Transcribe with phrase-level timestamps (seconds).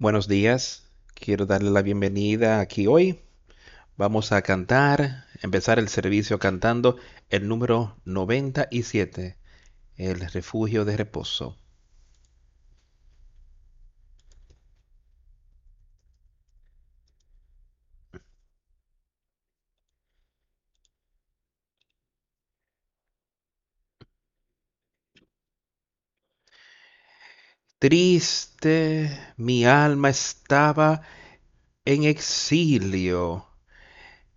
[0.00, 3.18] Buenos días, quiero darle la bienvenida aquí hoy.
[3.96, 6.98] Vamos a cantar, empezar el servicio cantando
[7.30, 9.36] el número 97,
[9.96, 11.56] el refugio de reposo.
[27.80, 31.02] Triste mi alma estaba
[31.84, 33.46] en exilio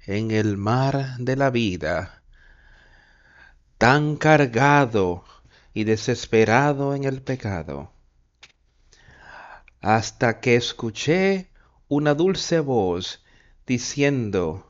[0.05, 2.21] en el mar de la vida,
[3.79, 5.23] tan cargado
[5.73, 7.91] y desesperado en el pecado,
[9.79, 11.49] hasta que escuché
[11.87, 13.25] una dulce voz
[13.65, 14.69] diciendo,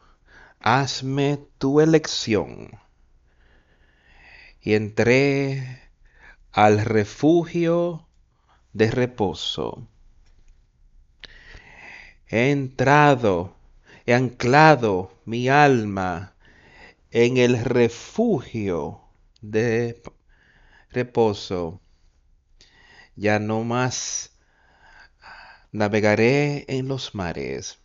[0.61, 2.79] hazme tu elección.
[4.61, 5.91] Y entré
[6.53, 8.07] al refugio
[8.73, 9.87] de reposo.
[12.27, 13.55] He entrado,
[14.05, 16.33] he anclado mi alma
[17.11, 19.01] en el refugio
[19.41, 20.01] de
[20.89, 21.81] reposo.
[23.15, 24.31] Ya no más
[25.73, 27.80] navegaré en los mares.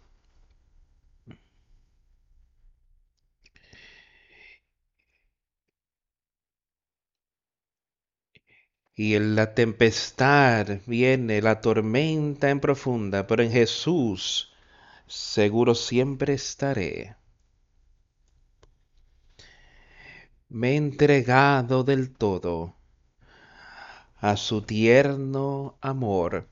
[8.97, 14.55] Y en la tempestad viene la tormenta en profunda, pero en Jesús
[15.07, 17.15] seguro siempre estaré.
[20.49, 22.75] Me he entregado del todo
[24.17, 26.49] a su tierno amor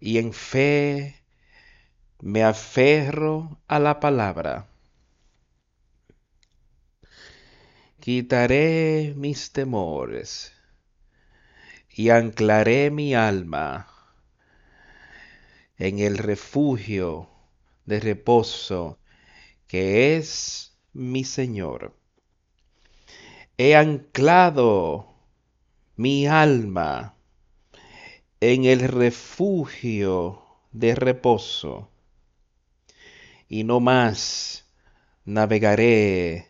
[0.00, 1.22] y en fe
[2.20, 4.68] me aferro a la palabra
[8.08, 10.54] quitaré mis temores
[11.90, 13.86] y anclaré mi alma
[15.76, 17.28] en el refugio
[17.84, 18.98] de reposo
[19.66, 21.94] que es mi Señor.
[23.58, 25.14] He anclado
[25.96, 27.14] mi alma
[28.40, 31.90] en el refugio de reposo
[33.50, 34.64] y no más
[35.26, 36.47] navegaré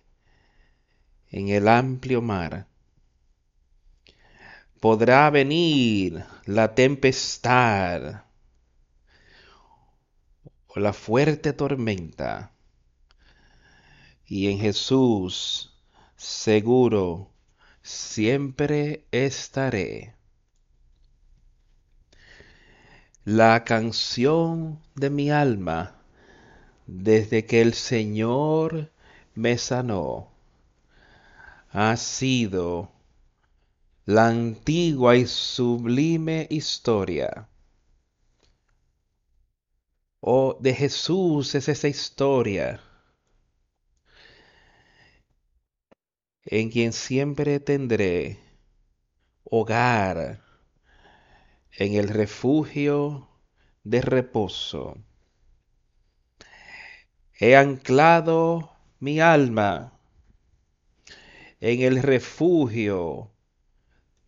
[1.31, 2.67] en el amplio mar.
[4.81, 8.23] Podrá venir la tempestad
[10.69, 12.53] o la fuerte tormenta.
[14.27, 15.75] Y en Jesús
[16.17, 17.31] seguro
[17.83, 20.15] siempre estaré.
[23.25, 25.97] La canción de mi alma
[26.87, 28.91] desde que el Señor
[29.35, 30.38] me sanó
[31.81, 32.91] ha sido
[34.05, 37.49] la antigua y sublime historia.
[40.19, 42.81] O de Jesús es esa historia
[46.47, 48.41] en quien siempre tendré
[49.45, 50.43] hogar
[51.71, 53.29] en el refugio
[53.85, 54.97] de reposo.
[57.39, 59.98] He anclado mi alma
[61.61, 63.31] en el refugio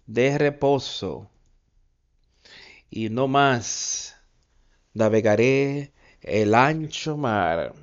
[0.07, 1.31] de reposo
[2.91, 4.17] y no más
[4.95, 5.93] navegaré
[6.23, 7.75] el ancho mar.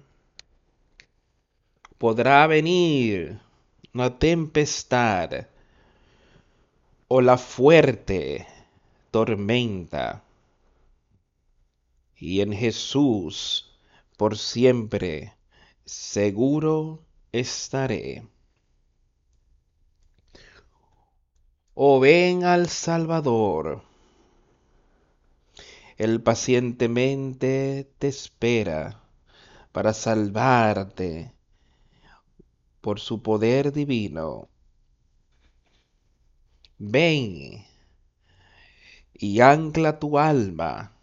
[1.97, 3.39] Podrá venir
[3.93, 5.47] una tempestad
[7.07, 8.45] o la fuerte
[9.11, 10.21] tormenta.
[12.17, 13.71] Y en Jesús
[14.17, 15.33] por siempre
[15.85, 16.99] seguro
[17.31, 18.23] estaré.
[21.79, 23.83] Oh ven al Salvador.
[25.97, 29.03] Él pacientemente te espera
[29.71, 31.35] para salvarte
[32.81, 34.49] por su poder divino.
[36.79, 37.63] Ven
[39.13, 40.97] y ancla tu alma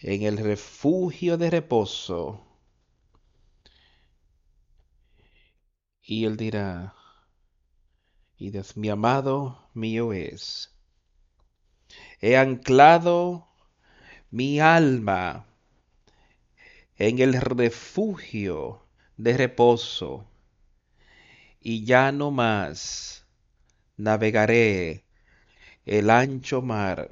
[0.00, 2.40] en el refugio de reposo.
[6.00, 6.94] Y él dirá,
[8.42, 10.74] y Dios mi amado mío es.
[12.20, 13.46] He anclado
[14.32, 15.46] mi alma
[16.96, 18.84] en el refugio
[19.16, 20.26] de reposo
[21.60, 23.24] y ya no más
[23.96, 25.04] navegaré
[25.86, 27.10] el ancho mar.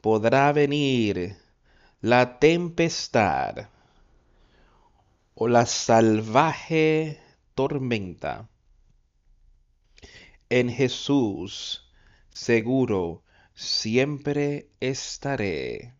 [0.00, 1.36] Podrá venir
[2.00, 3.68] la tempestad
[5.34, 7.20] o la salvaje
[7.54, 8.48] tormenta
[10.60, 11.90] en Jesús
[12.30, 13.24] seguro
[13.54, 15.94] siempre estaré.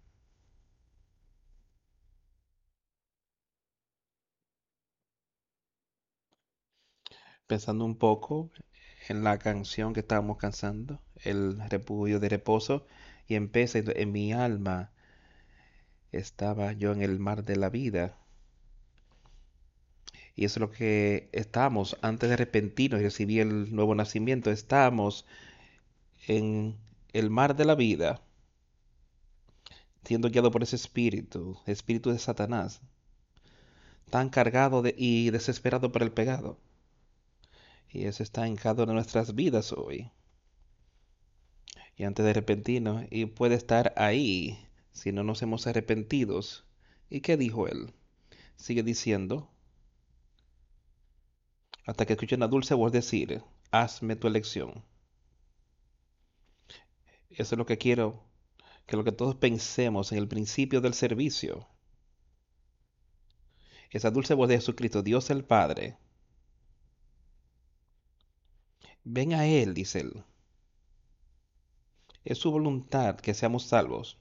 [7.47, 8.51] Pensando un poco
[9.09, 12.87] en la canción que estábamos cantando, el repudio de reposo,
[13.27, 14.93] y empecé en mi alma.
[16.13, 18.17] Estaba yo en el mar de la vida.
[20.37, 24.51] Y eso es lo que estamos antes de arrepentirnos y recibir el nuevo nacimiento.
[24.51, 25.27] Estamos
[26.27, 26.77] en
[27.13, 28.21] el mar de la vida,
[30.05, 32.81] siendo guiado por ese espíritu, espíritu de Satanás,
[34.11, 36.59] tan cargado y desesperado por el pecado.
[37.89, 40.11] Y eso está en nuestras vidas hoy.
[41.97, 44.59] Y antes de arrepentirnos, y puede estar ahí
[44.91, 46.65] si no nos hemos arrepentidos.
[47.09, 47.93] ¿Y qué dijo él?
[48.57, 49.54] Sigue diciendo,
[51.87, 54.85] hasta que escuche una dulce voz decir, hazme tu elección.
[57.31, 58.23] Eso es lo que quiero,
[58.87, 61.67] que lo que todos pensemos en el principio del servicio.
[63.91, 65.99] Esa dulce voz de Jesucristo, Dios el Padre.
[69.05, 70.25] Ven a Él, dice Él.
[72.25, 74.19] Es su voluntad que seamos salvos.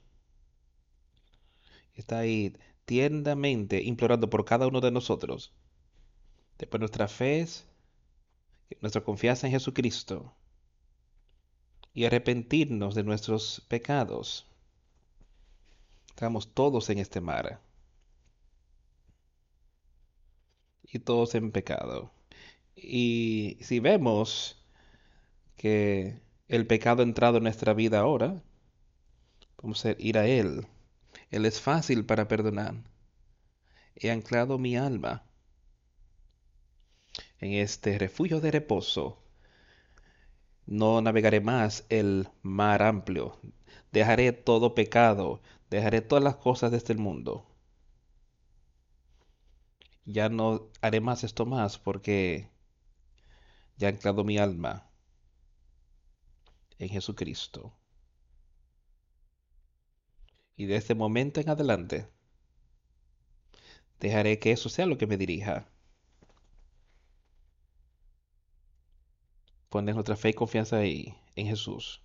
[1.94, 5.54] Está ahí tiernamente implorando por cada uno de nosotros.
[6.64, 7.66] Después nuestra fe es
[8.80, 10.34] nuestra confianza en Jesucristo
[11.92, 14.46] y arrepentirnos de nuestros pecados.
[16.08, 17.60] Estamos todos en este mar.
[20.84, 22.10] Y todos en pecado.
[22.74, 24.56] Y si vemos
[25.58, 26.18] que
[26.48, 28.42] el pecado ha entrado en nuestra vida ahora,
[29.62, 30.66] vamos a ir a Él.
[31.30, 32.74] Él es fácil para perdonar.
[33.96, 35.24] He anclado mi alma
[37.44, 39.22] en este refugio de reposo
[40.66, 43.38] no navegaré más el mar amplio.
[43.92, 47.46] Dejaré todo pecado, dejaré todas las cosas de este mundo.
[50.06, 52.48] Ya no haré más esto más porque
[53.76, 54.88] ya he anclado mi alma
[56.78, 57.74] en Jesucristo.
[60.56, 62.08] Y de este momento en adelante,
[64.00, 65.73] dejaré que eso sea lo que me dirija.
[69.74, 72.00] Poner nuestra fe y confianza ahí, en Jesús.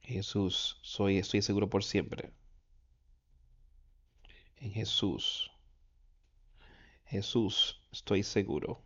[0.00, 2.32] Jesús, soy, estoy seguro por siempre.
[4.58, 5.50] En Jesús.
[7.06, 8.80] Jesús, estoy seguro.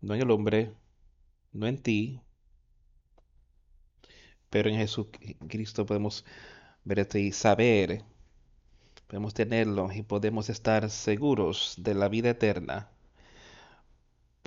[0.00, 0.72] No en el hombre,
[1.52, 2.22] no en ti,
[4.48, 6.24] pero en Jesucristo podemos
[6.82, 8.06] ver esto y saber,
[9.06, 12.90] podemos tenerlo y podemos estar seguros de la vida eterna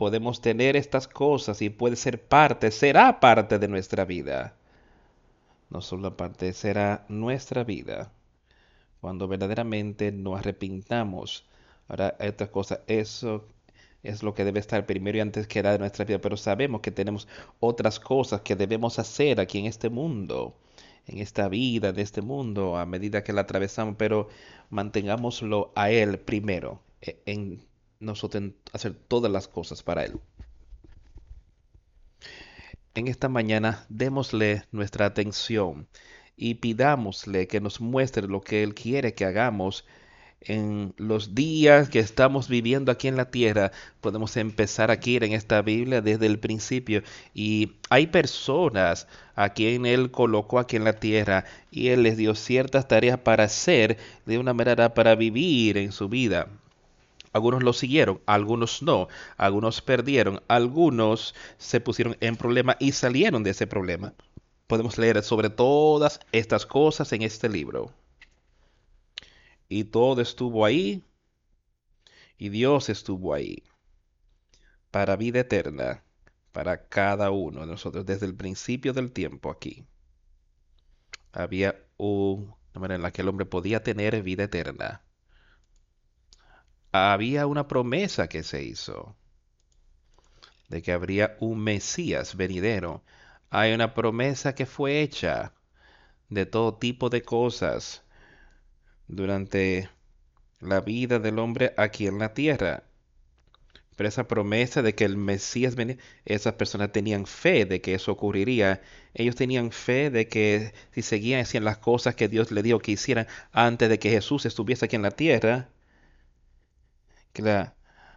[0.02, 4.56] podemos tener estas cosas y puede ser parte, será parte de nuestra vida.
[5.70, 8.12] No solo parte, será nuestra vida.
[9.00, 11.46] Cuando verdaderamente nos arrepintamos.
[11.88, 13.46] Ahora, estas cosas, eso
[14.02, 16.18] es lo que debe estar primero y antes que nada de nuestra vida.
[16.18, 17.28] Pero sabemos que tenemos
[17.60, 20.58] otras cosas que debemos hacer aquí en este mundo,
[21.06, 23.98] en esta vida de este mundo, a medida que la atravesamos.
[24.00, 24.30] Pero
[24.72, 27.70] mantengámoslo a Él primero, e, en
[28.02, 30.20] nosotros hacer todas las cosas para Él.
[32.94, 35.88] En esta mañana démosle nuestra atención
[36.36, 39.86] y pidámosle que nos muestre lo que Él quiere que hagamos
[40.42, 45.62] en los días que estamos viviendo aquí en la tierra, podemos empezar aquí en esta
[45.62, 47.04] Biblia desde el principio.
[47.34, 52.34] Y hay personas a quien Él colocó aquí en la tierra y Él les dio
[52.36, 56.48] ciertas tareas para hacer de una manera para vivir en su vida.
[57.34, 59.08] Algunos lo siguieron, algunos no,
[59.38, 64.14] algunos perdieron, algunos se pusieron en problema y salieron de ese problema.
[64.68, 67.94] Podemos leer sobre todas estas cosas en este libro.
[69.70, 71.04] Y todo estuvo ahí
[72.38, 73.64] y Dios estuvo ahí
[74.92, 76.04] para vida eterna
[76.52, 79.86] para cada uno de nosotros desde el principio del tiempo aquí.
[81.32, 85.02] Había una manera en la que el hombre podía tener vida eterna
[86.92, 89.16] había una promesa que se hizo
[90.72, 93.04] de que habría un Mesías venidero.
[93.50, 95.54] Hay una promesa que fue hecha
[96.30, 98.04] de todo tipo de cosas
[99.08, 99.90] durante
[100.62, 102.84] la vida del hombre aquí en la tierra.
[103.98, 108.14] Pero esa promesa de que el Mesías venía, esas personas tenían fe de que eso
[108.14, 108.82] ocurriría.
[109.14, 112.94] Ellos tenían fe de que si seguían haciendo las cosas que Dios le dijo que
[112.94, 115.70] hicieran antes de que Jesús estuviese aquí en la tierra,
[117.34, 117.76] que la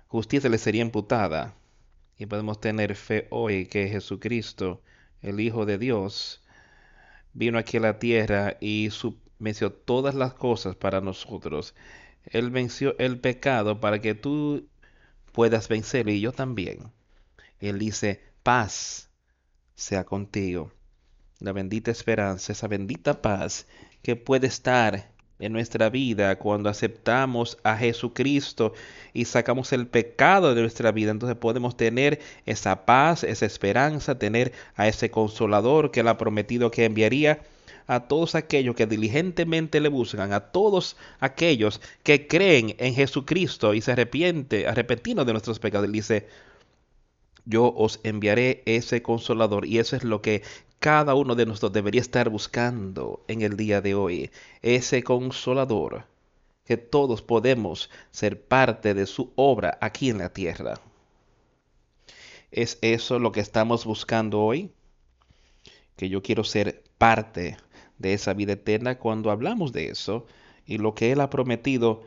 [0.08, 1.54] justicia le sería imputada.
[2.16, 4.82] y podemos tener fe hoy que Jesucristo,
[5.20, 6.42] el Hijo de Dios,
[7.32, 8.90] vino aquí a la tierra y
[9.38, 11.74] venció todas las cosas para nosotros.
[12.26, 14.68] Él venció el pecado para que tú
[15.32, 16.92] puedas vencerlo y yo también.
[17.60, 19.10] Él dice, paz
[19.74, 20.72] sea contigo.
[21.40, 23.66] La bendita esperanza, esa bendita paz
[24.02, 28.72] que puede estar en nuestra vida cuando aceptamos a Jesucristo
[29.12, 31.10] y sacamos el pecado de nuestra vida.
[31.10, 36.70] Entonces podemos tener esa paz, esa esperanza, tener a ese consolador que él ha prometido
[36.70, 37.40] que enviaría
[37.86, 43.80] a todos aquellos que diligentemente le buscan, a todos aquellos que creen en Jesucristo y
[43.80, 45.86] se arrepiente, arrepentidos de nuestros pecados.
[45.86, 46.26] Él dice,
[47.44, 50.42] yo os enviaré ese consolador y eso es lo que
[50.84, 56.04] cada uno de nosotros debería estar buscando en el día de hoy, ese consolador,
[56.66, 60.74] que todos podemos ser parte de su obra aquí en la tierra.
[62.50, 64.72] ¿Es eso lo que estamos buscando hoy?
[65.96, 67.56] Que yo quiero ser parte
[67.96, 70.26] de esa vida eterna cuando hablamos de eso
[70.66, 72.02] y lo que Él ha prometido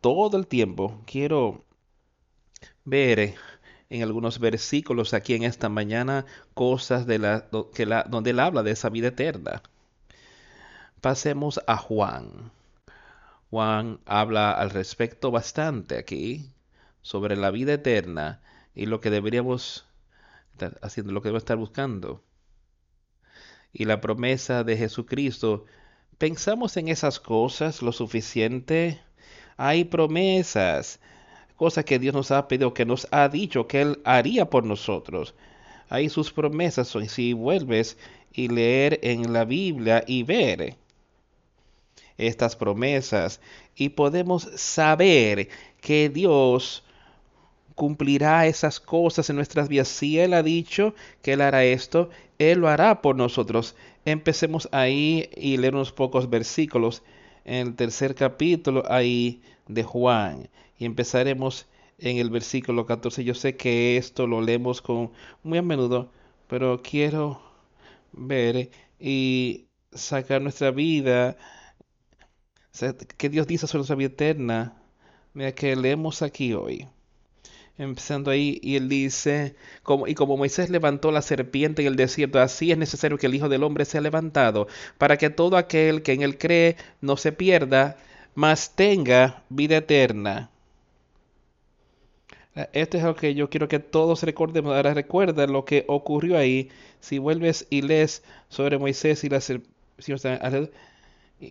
[0.00, 1.02] todo el tiempo.
[1.04, 1.66] Quiero
[2.86, 3.34] ver
[3.92, 8.62] en algunos versículos aquí en esta mañana cosas de la, que la, donde él habla
[8.62, 9.62] de esa vida eterna.
[11.02, 12.50] Pasemos a Juan.
[13.50, 16.48] Juan habla al respecto bastante aquí
[17.02, 18.40] sobre la vida eterna
[18.74, 19.84] y lo que deberíamos
[20.52, 22.24] estar haciendo, lo que debemos estar buscando.
[23.74, 25.66] Y la promesa de Jesucristo.
[26.16, 29.02] ¿Pensamos en esas cosas lo suficiente?
[29.58, 30.98] Hay promesas
[31.62, 35.32] cosa que Dios nos ha pedido, que nos ha dicho que Él haría por nosotros.
[35.88, 37.96] Ahí sus promesas son, si vuelves
[38.32, 40.74] y leer en la Biblia y ver
[42.18, 43.40] estas promesas
[43.76, 45.50] y podemos saber
[45.80, 46.82] que Dios
[47.76, 49.86] cumplirá esas cosas en nuestras vidas.
[49.86, 53.76] Si Él ha dicho que Él hará esto, Él lo hará por nosotros.
[54.04, 57.04] Empecemos ahí y leer unos pocos versículos
[57.44, 61.66] en el tercer capítulo ahí de Juan y empezaremos
[61.98, 63.24] en el versículo 14.
[63.24, 66.10] Yo sé que esto lo leemos con muy a menudo,
[66.48, 67.40] pero quiero
[68.12, 71.36] ver y sacar nuestra vida,
[73.16, 74.82] que Dios dice sobre nuestra vida eterna,
[75.34, 76.88] mira que leemos aquí hoy.
[77.78, 82.38] Empezando ahí, y él dice, como, y como Moisés levantó la serpiente en el desierto,
[82.40, 86.12] así es necesario que el Hijo del Hombre sea levantado, para que todo aquel que
[86.12, 87.96] en él cree no se pierda,
[88.34, 90.50] mas tenga vida eterna.
[92.72, 94.74] Esto es lo que yo quiero que todos recordemos.
[94.74, 96.70] Ahora recuerda lo que ocurrió ahí.
[97.00, 99.40] Si vuelves y lees sobre Moisés y la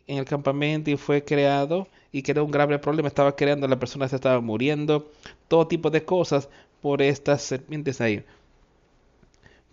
[0.07, 3.79] en el campamento y fue creado y que era un grave problema, estaba creando, la
[3.79, 5.11] persona se estaba muriendo,
[5.47, 6.49] todo tipo de cosas
[6.81, 8.23] por estas serpientes ahí.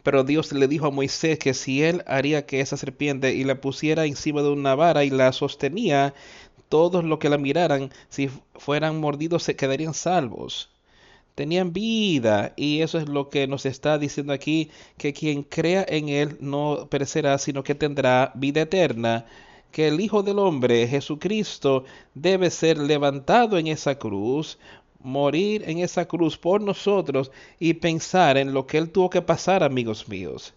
[0.02, 3.60] Pero Dios le dijo a Moisés que si él haría que esa serpiente y la
[3.60, 6.14] pusiera encima de una vara y la sostenía,
[6.68, 10.70] todos los que la miraran, si fueran mordidos, se quedarían salvos.
[11.34, 16.08] Tenían vida y eso es lo que nos está diciendo aquí, que quien crea en
[16.08, 19.26] Él no perecerá, sino que tendrá vida eterna,
[19.72, 21.84] que el Hijo del Hombre, Jesucristo,
[22.14, 24.58] debe ser levantado en esa cruz,
[25.00, 29.62] morir en esa cruz por nosotros y pensar en lo que Él tuvo que pasar,
[29.62, 30.54] amigos míos.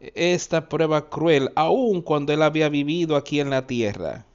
[0.00, 4.26] Esta prueba cruel, aun cuando Él había vivido aquí en la tierra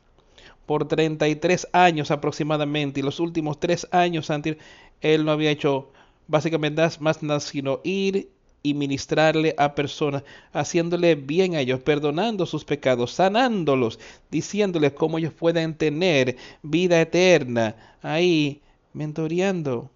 [0.70, 4.58] por 33 años aproximadamente y los últimos tres años antes
[5.02, 5.90] él no había hecho
[6.28, 8.30] básicamente más nada sino ir
[8.62, 14.00] y ministrarle a personas, haciéndole bien a ellos, perdonando sus pecados, sanándolos,
[14.30, 18.62] diciéndoles cómo ellos pueden tener vida eterna, ahí
[18.94, 19.90] mentoreando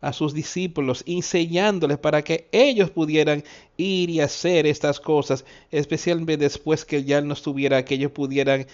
[0.00, 3.44] a sus discípulos, enseñándoles para que ellos pudieran
[3.76, 8.66] ir y hacer estas cosas, especialmente después que ya no estuviera, que ellos pudieran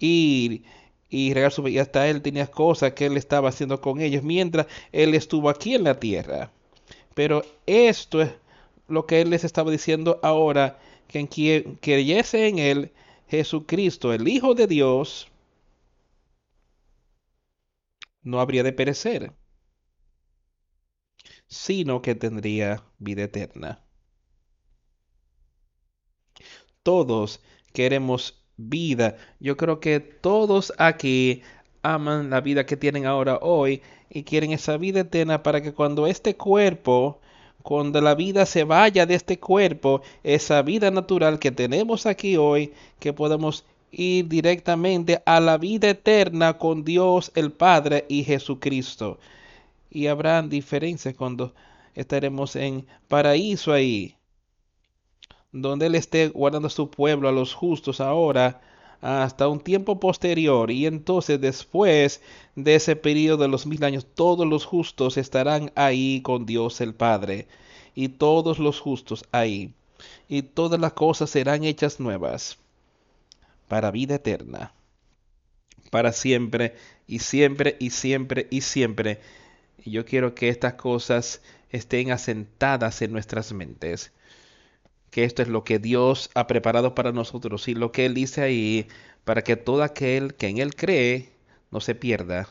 [0.00, 0.62] ir
[1.08, 4.66] y regar su y hasta él tenía cosas que él estaba haciendo con ellos mientras
[4.92, 6.50] él estuvo aquí en la tierra.
[7.14, 8.30] Pero esto es
[8.92, 12.92] lo que él les estaba diciendo ahora, que en quien creyese en él,
[13.28, 15.28] Jesucristo, el Hijo de Dios,
[18.22, 19.32] no habría de perecer,
[21.46, 23.82] sino que tendría vida eterna.
[26.82, 27.40] Todos
[27.72, 29.16] queremos vida.
[29.40, 31.42] Yo creo que todos aquí
[31.82, 36.06] aman la vida que tienen ahora hoy y quieren esa vida eterna para que cuando
[36.06, 37.21] este cuerpo,
[37.62, 42.72] cuando la vida se vaya de este cuerpo, esa vida natural que tenemos aquí hoy,
[42.98, 49.18] que podamos ir directamente a la vida eterna con Dios el Padre y Jesucristo.
[49.90, 51.54] Y habrán diferencias cuando
[51.94, 54.16] estaremos en paraíso ahí,
[55.52, 58.62] donde Él esté guardando a su pueblo, a los justos ahora,
[59.02, 60.70] hasta un tiempo posterior.
[60.70, 62.22] Y entonces después
[62.54, 66.94] de ese periodo de los mil años, todos los justos estarán ahí con Dios el
[66.94, 67.48] Padre.
[67.94, 69.74] Y todos los justos ahí.
[70.28, 72.58] Y todas las cosas serán hechas nuevas
[73.68, 74.72] para vida eterna.
[75.90, 79.20] Para siempre y siempre y siempre y siempre.
[79.84, 84.12] Y yo quiero que estas cosas estén asentadas en nuestras mentes
[85.12, 88.40] que esto es lo que Dios ha preparado para nosotros y lo que Él dice
[88.40, 88.88] ahí,
[89.24, 91.28] para que todo aquel que en Él cree
[91.70, 92.48] no se pierda.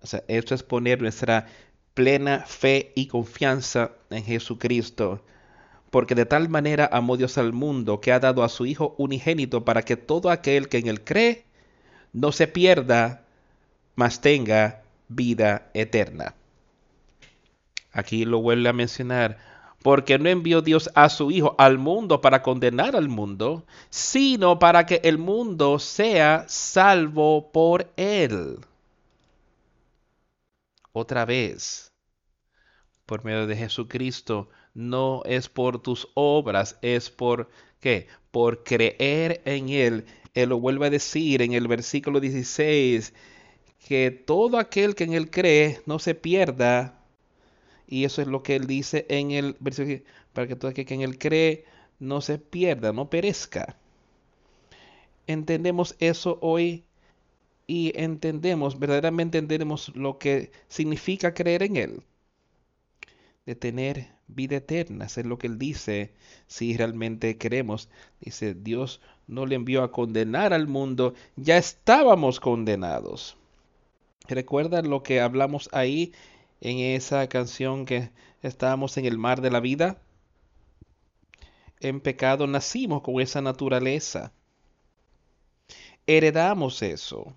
[0.00, 1.48] O sea, esto es poner nuestra
[1.94, 5.24] plena fe y confianza en Jesucristo.
[5.90, 9.64] Porque de tal manera amó Dios al mundo que ha dado a su Hijo unigénito
[9.64, 11.46] para que todo aquel que en Él cree
[12.12, 13.24] no se pierda,
[13.96, 16.36] mas tenga vida eterna.
[17.90, 22.42] Aquí lo vuelve a mencionar porque no envió Dios a su Hijo al mundo para
[22.42, 28.58] condenar al mundo, sino para que el mundo sea salvo por él.
[30.92, 31.92] Otra vez,
[33.04, 37.48] por medio de Jesucristo, no es por tus obras, es por
[37.80, 38.08] qué?
[38.30, 40.06] Por creer en él.
[40.34, 43.14] Él lo vuelve a decir en el versículo 16,
[43.86, 46.95] que todo aquel que en él cree no se pierda,
[47.86, 50.00] y eso es lo que él dice en el versículo,
[50.32, 51.64] para que todo aquel que en él cree
[51.98, 53.76] no se pierda, no perezca.
[55.26, 56.84] Entendemos eso hoy
[57.66, 62.02] y entendemos, verdaderamente entendemos lo que significa creer en Él.
[63.44, 66.12] De tener vida eterna, es lo que Él dice,
[66.46, 67.88] si realmente queremos.
[68.20, 73.36] Dice, Dios no le envió a condenar al mundo, ya estábamos condenados.
[74.28, 76.12] ¿Recuerdan lo que hablamos ahí
[76.60, 78.10] en esa canción que
[78.42, 80.00] estábamos en el mar de la vida.
[81.80, 84.32] En pecado nacimos con esa naturaleza.
[86.06, 87.36] Heredamos eso.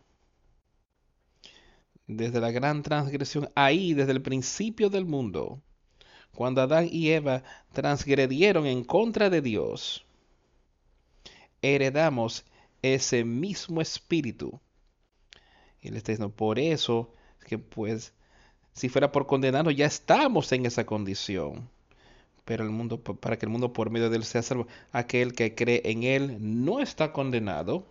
[2.07, 5.61] Desde la gran transgresión, ahí, desde el principio del mundo,
[6.33, 10.05] cuando Adán y Eva transgredieron en contra de Dios,
[11.61, 12.45] heredamos
[12.81, 14.59] ese mismo espíritu.
[15.81, 17.13] Y le está diciendo, por eso
[17.45, 18.13] que pues
[18.73, 21.69] si fuera por condenarnos, ya estamos en esa condición.
[22.45, 25.53] Pero el mundo, para que el mundo por medio de él sea salvo, aquel que
[25.55, 27.85] cree en él no está condenado.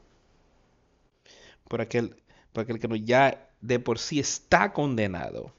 [1.69, 2.17] Por aquel,
[2.53, 5.53] por aquel que no ya de por sí está condenado.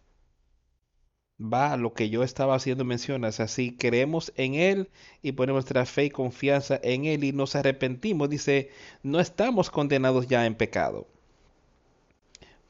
[1.41, 3.39] Va a lo que yo estaba haciendo menciones.
[3.39, 4.89] Así creemos en Él
[5.21, 8.29] y ponemos nuestra fe y confianza en Él y nos arrepentimos.
[8.29, 8.71] Dice,
[9.03, 11.07] no estamos condenados ya en pecado.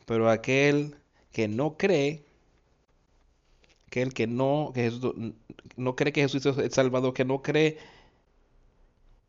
[0.05, 0.95] Pero aquel
[1.31, 2.23] que no cree
[3.89, 4.91] que el que no, que
[5.78, 7.78] no cree que Jesús es el Salvador, que no cree,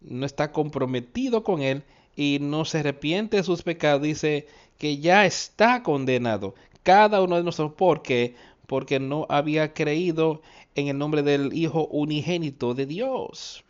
[0.00, 1.84] no está comprometido con Él
[2.16, 4.46] y no se arrepiente de sus pecados, dice
[4.78, 6.54] que ya está condenado.
[6.82, 8.34] Cada uno de nosotros, ¿por qué?
[8.66, 10.42] Porque no había creído
[10.74, 13.64] en el nombre del Hijo unigénito de Dios.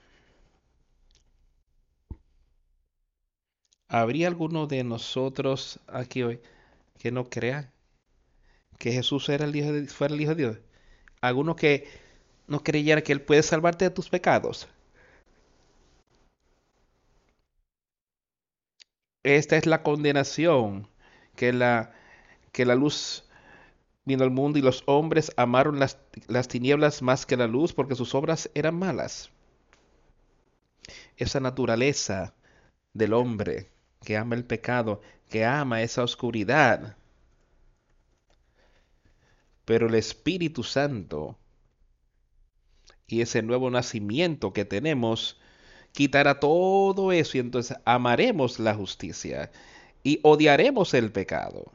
[3.88, 6.40] ¿Habría alguno de nosotros aquí hoy
[6.98, 7.72] que no crea
[8.78, 10.58] que Jesús era el hijo fuera el Hijo de Dios?
[11.20, 11.88] Alguno que
[12.46, 14.68] no creyera que Él puede salvarte de tus pecados.
[19.22, 20.88] Esta es la condenación
[21.36, 21.92] que la,
[22.52, 23.24] que la luz
[24.04, 27.94] vino al mundo y los hombres amaron las, las tinieblas más que la luz porque
[27.94, 29.30] sus obras eran malas.
[31.16, 32.34] Esa naturaleza
[32.94, 33.70] del hombre
[34.04, 36.96] que ama el pecado, que ama esa oscuridad,
[39.70, 41.38] pero el Espíritu Santo
[43.06, 45.38] y ese nuevo nacimiento que tenemos
[45.92, 49.52] quitará todo eso y entonces amaremos la justicia
[50.02, 51.70] y odiaremos el pecado.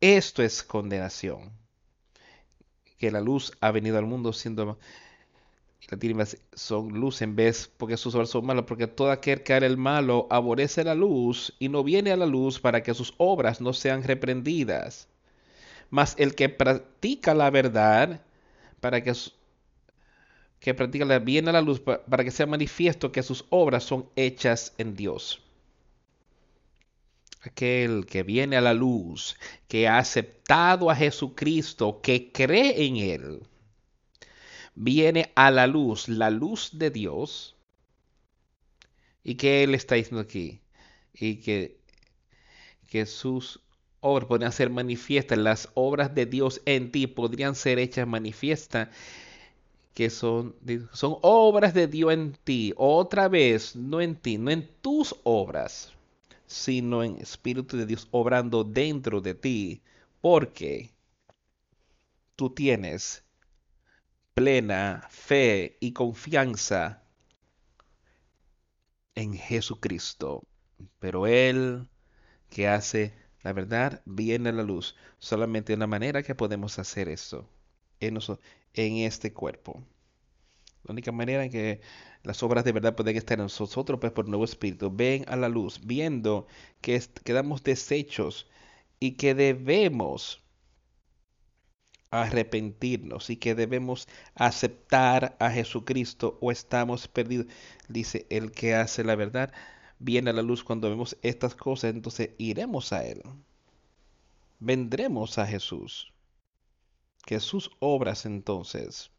[0.00, 1.50] Esto es condenación.
[2.96, 4.78] Que la luz ha venido al mundo siendo
[5.90, 9.52] la tinieblas son luz en vez porque sus obras son malas, porque todo aquel que
[9.52, 13.14] hará el malo aborrece la luz y no viene a la luz para que sus
[13.18, 15.08] obras no sean reprendidas
[15.90, 18.22] mas el que practica la verdad,
[18.80, 19.12] para que,
[20.60, 24.74] que practica bien a la luz, para que sea manifiesto que sus obras son hechas
[24.78, 25.42] en Dios.
[27.42, 29.36] Aquel que viene a la luz,
[29.68, 33.46] que ha aceptado a Jesucristo, que cree en Él,
[34.74, 37.56] viene a la luz, la luz de Dios.
[39.24, 40.60] ¿Y que Él está diciendo aquí?
[41.12, 41.80] Y que,
[42.86, 43.60] que sus
[44.28, 48.88] podrían ser manifiestas, las obras de Dios en ti podrían ser hechas manifiestas,
[49.94, 50.54] que son,
[50.92, 55.92] son obras de Dios en ti, otra vez, no en ti, no en tus obras,
[56.46, 59.82] sino en Espíritu de Dios obrando dentro de ti,
[60.20, 60.90] porque
[62.36, 63.24] tú tienes
[64.34, 67.02] plena fe y confianza
[69.14, 70.42] en Jesucristo.
[71.00, 71.88] Pero Él
[72.50, 74.96] que hace la verdad viene a la luz.
[75.20, 77.48] Solamente una manera que podemos hacer eso
[78.00, 78.18] en,
[78.74, 79.84] en este cuerpo.
[80.82, 81.80] La única manera en que
[82.24, 85.48] las obras de verdad pueden estar en nosotros, pues por nuevo espíritu, ven a la
[85.48, 86.48] luz, viendo
[86.80, 88.48] que quedamos deshechos
[88.98, 90.42] y que debemos
[92.10, 97.46] arrepentirnos y que debemos aceptar a Jesucristo o estamos perdidos.
[97.88, 99.52] Dice, el que hace la verdad
[99.98, 103.22] viene a la luz cuando vemos estas cosas, entonces iremos a Él.
[104.58, 106.12] Vendremos a Jesús.
[107.24, 109.10] Que sus obras entonces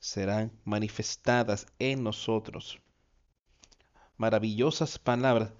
[0.00, 2.80] serán manifestadas en nosotros.
[4.16, 5.52] Maravillosas palabras.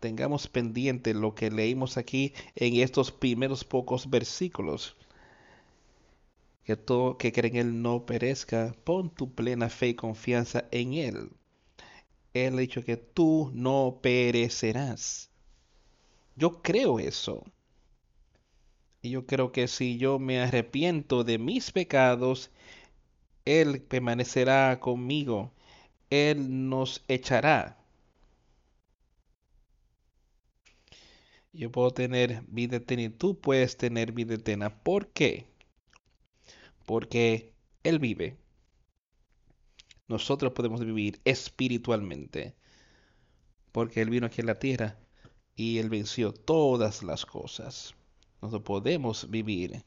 [0.00, 4.96] Tengamos pendiente lo que leímos aquí en estos primeros pocos versículos
[6.68, 10.92] que todo que cree en Él no perezca, pon tu plena fe y confianza en
[10.92, 11.30] Él.
[12.34, 15.30] Él ha dicho que tú no perecerás.
[16.36, 17.44] Yo creo eso.
[19.02, 22.50] Y yo creo que si yo me arrepiento de mis pecados,
[23.44, 25.52] Él permanecerá conmigo.
[26.10, 27.76] Él nos echará.
[31.52, 34.82] Yo puedo tener vida eterna y tú puedes tener vida eterna.
[34.82, 35.46] ¿Por qué?
[36.88, 37.52] porque
[37.84, 38.38] Él vive.
[40.08, 42.54] Nosotros podemos vivir espiritualmente,
[43.72, 44.98] porque Él vino aquí en la tierra
[45.54, 47.94] y Él venció todas las cosas.
[48.42, 49.84] Nosotros podemos vivir,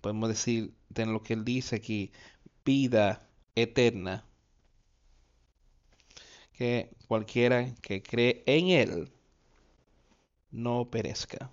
[0.00, 2.12] podemos decir, de lo que Él dice aquí,
[2.64, 4.24] vida eterna.
[6.52, 9.12] Que cualquiera que cree en Él
[10.50, 11.50] no perezca.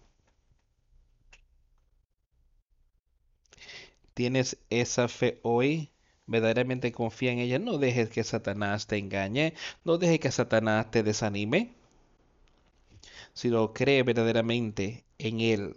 [4.20, 5.92] tienes esa fe hoy,
[6.30, 11.04] verdaderamente confía en ella, no dejes que Satanás te engañe, no dejes que Satanás te
[11.04, 11.74] desanime,
[13.34, 15.76] sino cree verdaderamente en él.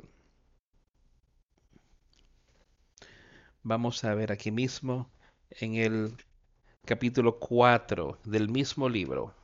[3.64, 5.10] Vamos a ver aquí mismo
[5.50, 6.16] en el
[6.84, 9.34] capítulo 4 del mismo libro.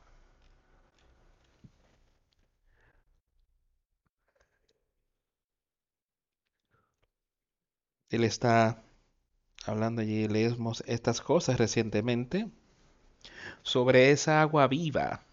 [8.09, 8.83] Él está
[9.65, 12.49] hablando allí, leemos estas cosas recientemente
[13.63, 15.23] sobre esa agua viva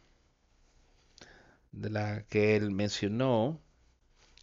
[1.72, 3.60] de la que él mencionó,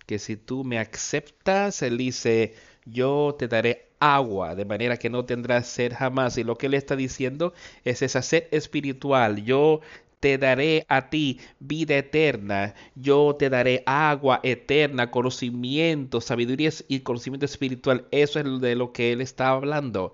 [0.05, 5.25] que si tú me aceptas, él dice, yo te daré agua, de manera que no
[5.25, 6.37] tendrás sed jamás.
[6.37, 9.43] Y lo que él está diciendo es esa sed espiritual.
[9.43, 9.81] Yo
[10.23, 17.45] te daré a ti vida eterna, yo te daré agua eterna, conocimiento, sabiduría y conocimiento
[17.45, 18.07] espiritual.
[18.09, 20.13] Eso es de lo que él está hablando.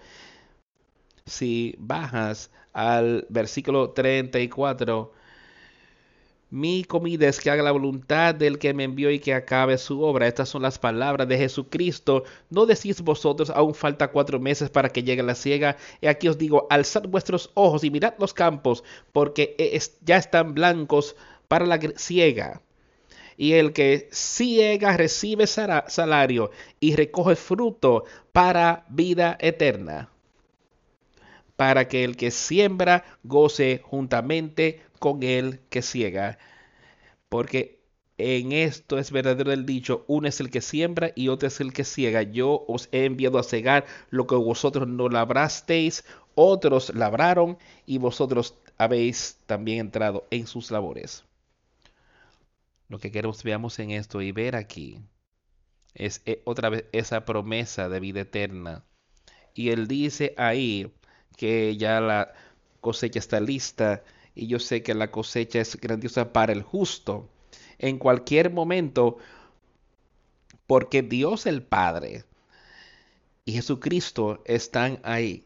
[1.26, 5.14] Si bajas al versículo 34,
[6.52, 10.02] mi comida es que haga la voluntad del que me envió y que acabe su
[10.02, 10.28] obra.
[10.28, 12.24] Estas son las palabras de Jesucristo.
[12.50, 15.78] No decís vosotros, aún falta cuatro meses para que llegue la ciega.
[16.02, 19.56] Y aquí os digo, alzad vuestros ojos y mirad los campos, porque
[20.04, 21.16] ya están blancos
[21.48, 22.62] para la ciega.
[23.38, 30.10] Y el que ciega recibe salario y recoge fruto para vida eterna.
[31.60, 36.38] Para que el que siembra goce juntamente con el que ciega.
[37.28, 37.82] Porque
[38.18, 41.74] en esto es verdadero el dicho, uno es el que siembra y otro es el
[41.74, 42.22] que ciega.
[42.22, 48.56] Yo os he enviado a cegar lo que vosotros no labrasteis, otros labraron y vosotros
[48.78, 51.26] habéis también entrado en sus labores.
[52.88, 55.02] Lo que queremos veamos en esto y ver aquí
[55.94, 58.86] es eh, otra vez esa promesa de vida eterna.
[59.54, 60.90] Y él dice ahí
[61.40, 62.34] que ya la
[62.82, 64.04] cosecha está lista
[64.36, 67.30] y yo sé que la cosecha es grandiosa para el justo
[67.78, 69.18] en cualquier momento,
[70.68, 72.26] porque Dios el Padre
[73.46, 75.46] y Jesucristo están ahí.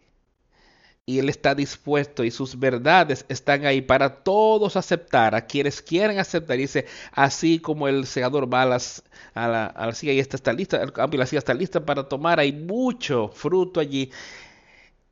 [1.06, 6.18] Y Él está dispuesto y sus verdades están ahí para todos aceptar, a quienes quieran
[6.18, 6.58] aceptar.
[6.58, 8.78] Dice, así como el segador va a, la,
[9.36, 12.40] a la y esta está lista, el campo y la silla está lista para tomar,
[12.40, 14.10] hay mucho fruto allí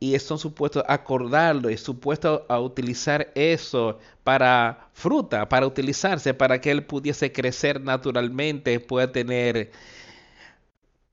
[0.01, 6.59] y están supuestos a acordarlo y supuestos a utilizar eso para fruta, para utilizarse, para
[6.59, 9.71] que él pudiese crecer naturalmente, pueda tener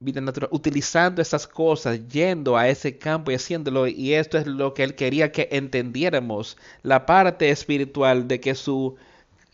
[0.01, 3.87] vida natural, utilizando esas cosas, yendo a ese campo y haciéndolo.
[3.87, 8.97] Y esto es lo que él quería que entendiéramos, la parte espiritual de que su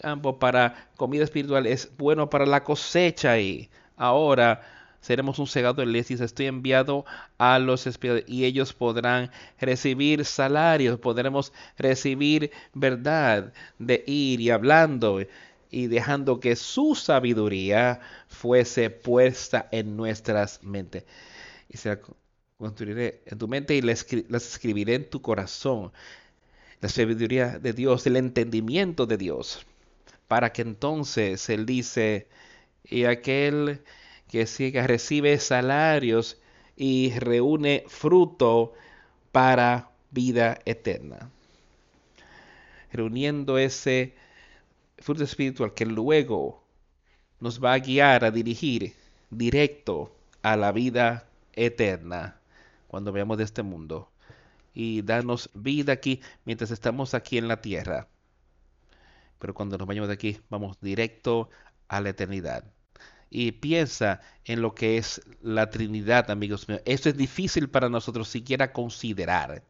[0.00, 4.62] campo para comida espiritual es bueno para la cosecha y ahora
[5.04, 5.86] seremos un segador.
[5.86, 7.04] Les dice, estoy enviado
[7.36, 15.20] a los espíritus y ellos podrán recibir salarios, podremos recibir verdad de ir y hablando
[15.70, 21.04] y dejando que su sabiduría fuese puesta en nuestras mentes.
[21.68, 22.00] Y se la
[22.56, 25.92] construiré en tu mente y las escribiré en tu corazón.
[26.80, 29.66] La sabiduría de Dios, el entendimiento de Dios,
[30.28, 32.26] para que entonces Él dice,
[32.84, 33.82] y aquel
[34.34, 36.40] que siga recibe salarios
[36.76, 38.72] y reúne fruto
[39.30, 41.30] para vida eterna.
[42.90, 44.16] Reuniendo ese
[44.98, 46.64] fruto espiritual que luego
[47.38, 48.94] nos va a guiar, a dirigir
[49.30, 52.40] directo a la vida eterna
[52.88, 54.10] cuando veamos de este mundo
[54.74, 58.08] y darnos vida aquí mientras estamos aquí en la tierra.
[59.38, 61.50] Pero cuando nos vayamos de aquí, vamos directo
[61.86, 62.73] a la eternidad
[63.30, 66.82] y piensa en lo que es la Trinidad, amigos míos.
[66.84, 69.62] Esto es difícil para nosotros siquiera considerar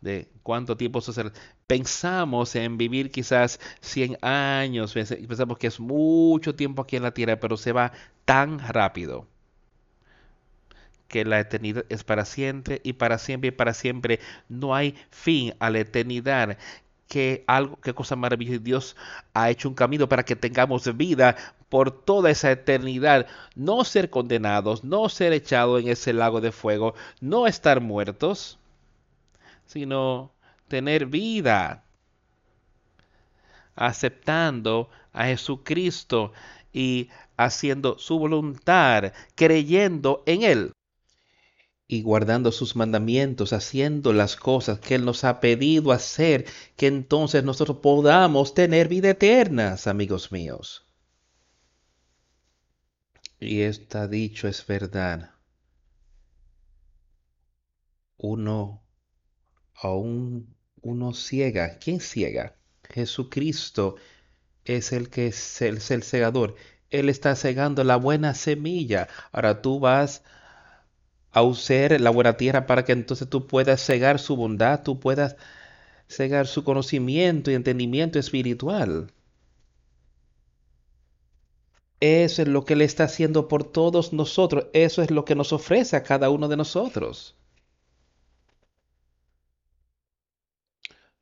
[0.00, 1.32] de cuánto tiempo sucede.
[1.66, 7.40] Pensamos en vivir quizás 100 años, pensamos que es mucho tiempo aquí en la tierra,
[7.40, 7.92] pero se va
[8.24, 9.26] tan rápido
[11.08, 14.20] que la eternidad es para siempre y para siempre y para siempre.
[14.48, 16.58] No hay fin a la eternidad
[17.08, 18.62] que algo, qué cosa maravillosa.
[18.62, 18.96] Dios
[19.34, 21.36] ha hecho un camino para que tengamos vida
[21.68, 23.26] por toda esa eternidad.
[23.56, 28.58] No ser condenados, no ser echados en ese lago de fuego, no estar muertos,
[29.66, 30.32] sino
[30.68, 31.84] tener vida.
[33.74, 36.32] Aceptando a Jesucristo
[36.72, 40.72] y haciendo su voluntad, creyendo en Él
[41.88, 46.44] y guardando sus mandamientos, haciendo las cosas que Él nos ha pedido hacer,
[46.76, 50.86] que entonces nosotros podamos tener vida eterna, amigos míos.
[53.40, 55.30] Y está dicho es verdad.
[58.18, 58.82] Uno
[59.74, 61.78] aún uno ciega.
[61.78, 62.56] ¿Quién ciega?
[62.84, 63.96] Jesucristo
[64.64, 66.56] es el que es el, el segador.
[66.90, 69.08] Él está cegando la buena semilla.
[69.32, 70.37] Ahora tú vas a
[71.34, 75.36] usar la buena tierra para que entonces tú puedas cegar su bondad, tú puedas
[76.08, 79.12] cegar su conocimiento y entendimiento espiritual.
[82.00, 84.66] Eso es lo que Él está haciendo por todos nosotros.
[84.72, 87.36] Eso es lo que nos ofrece a cada uno de nosotros.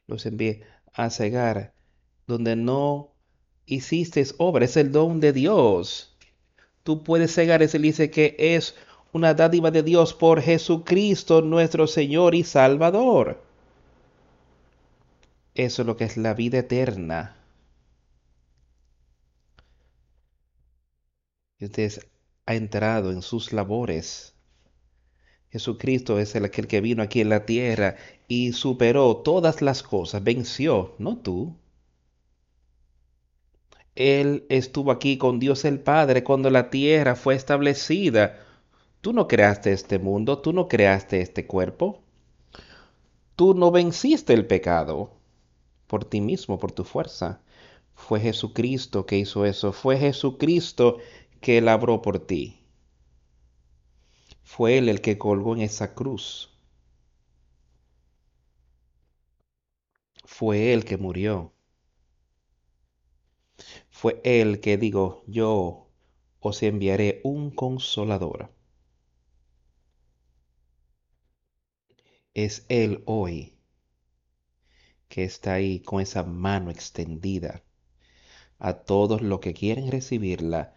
[0.07, 1.75] Los envié a cegar
[2.27, 3.15] donde no
[3.67, 4.65] hiciste obra.
[4.65, 6.17] Es el don de Dios.
[6.83, 7.63] Tú puedes cegar.
[7.63, 8.75] Ese dice que es
[9.17, 13.43] una dádiva de Dios por Jesucristo nuestro Señor y Salvador.
[15.55, 17.35] Eso es lo que es la vida eterna.
[21.59, 21.93] Usted
[22.45, 24.35] ha entrado en sus labores.
[25.49, 27.97] Jesucristo es el aquel que vino aquí en la tierra
[28.29, 31.57] y superó todas las cosas, venció, no tú.
[33.95, 38.46] Él estuvo aquí con Dios el Padre cuando la tierra fue establecida
[39.07, 42.03] Tú no creaste este mundo, tú no creaste este cuerpo.
[43.37, 45.13] Tú no venciste el pecado
[45.87, 47.41] por ti mismo, por tu fuerza.
[47.95, 49.73] Fue Jesucristo que hizo eso.
[49.73, 50.99] Fue Jesucristo
[51.41, 52.65] que labró por ti.
[54.43, 56.59] Fue Él el que colgó en esa cruz.
[60.25, 61.53] Fue Él que murió.
[63.89, 65.93] Fue Él que digo, yo
[66.41, 68.56] os enviaré un consolador
[72.37, 73.55] es Él hoy
[75.09, 77.63] que está ahí con esa mano extendida
[78.59, 80.75] a todos los que quieren recibirla,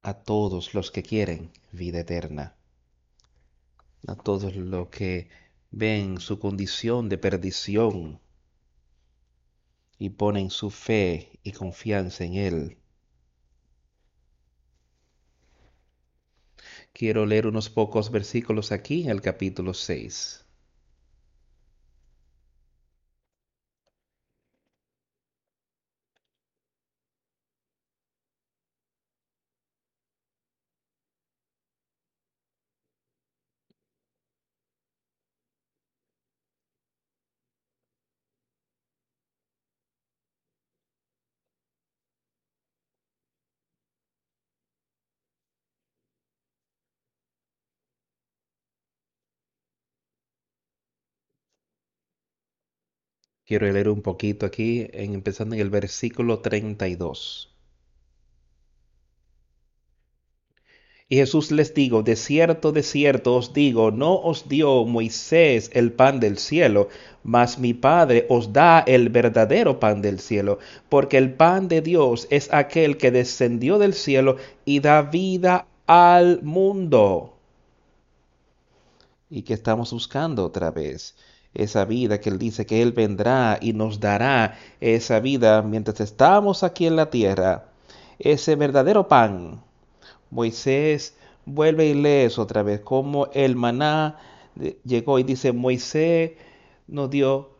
[0.00, 2.56] a todos los que quieren vida eterna,
[4.06, 5.28] a todos los que
[5.70, 8.18] ven su condición de perdición
[9.98, 12.79] y ponen su fe y confianza en Él
[17.00, 20.39] Quiero leer unos pocos versículos aquí en el capítulo 6.
[53.50, 57.52] Quiero leer un poquito aquí, empezando en el versículo 32.
[61.08, 65.90] Y Jesús les digo, de cierto, de cierto os digo, no os dio Moisés el
[65.90, 66.90] pan del cielo,
[67.24, 72.28] mas mi Padre os da el verdadero pan del cielo, porque el pan de Dios
[72.30, 77.36] es aquel que descendió del cielo y da vida al mundo.
[79.28, 81.16] Y que estamos buscando otra vez
[81.54, 86.62] esa vida que Él dice que Él vendrá y nos dará esa vida mientras estamos
[86.62, 87.66] aquí en la tierra,
[88.18, 89.62] ese verdadero pan
[90.30, 94.18] Moisés vuelve y lees otra vez como el maná
[94.84, 96.32] llegó y dice, Moisés
[96.86, 97.50] nos dio,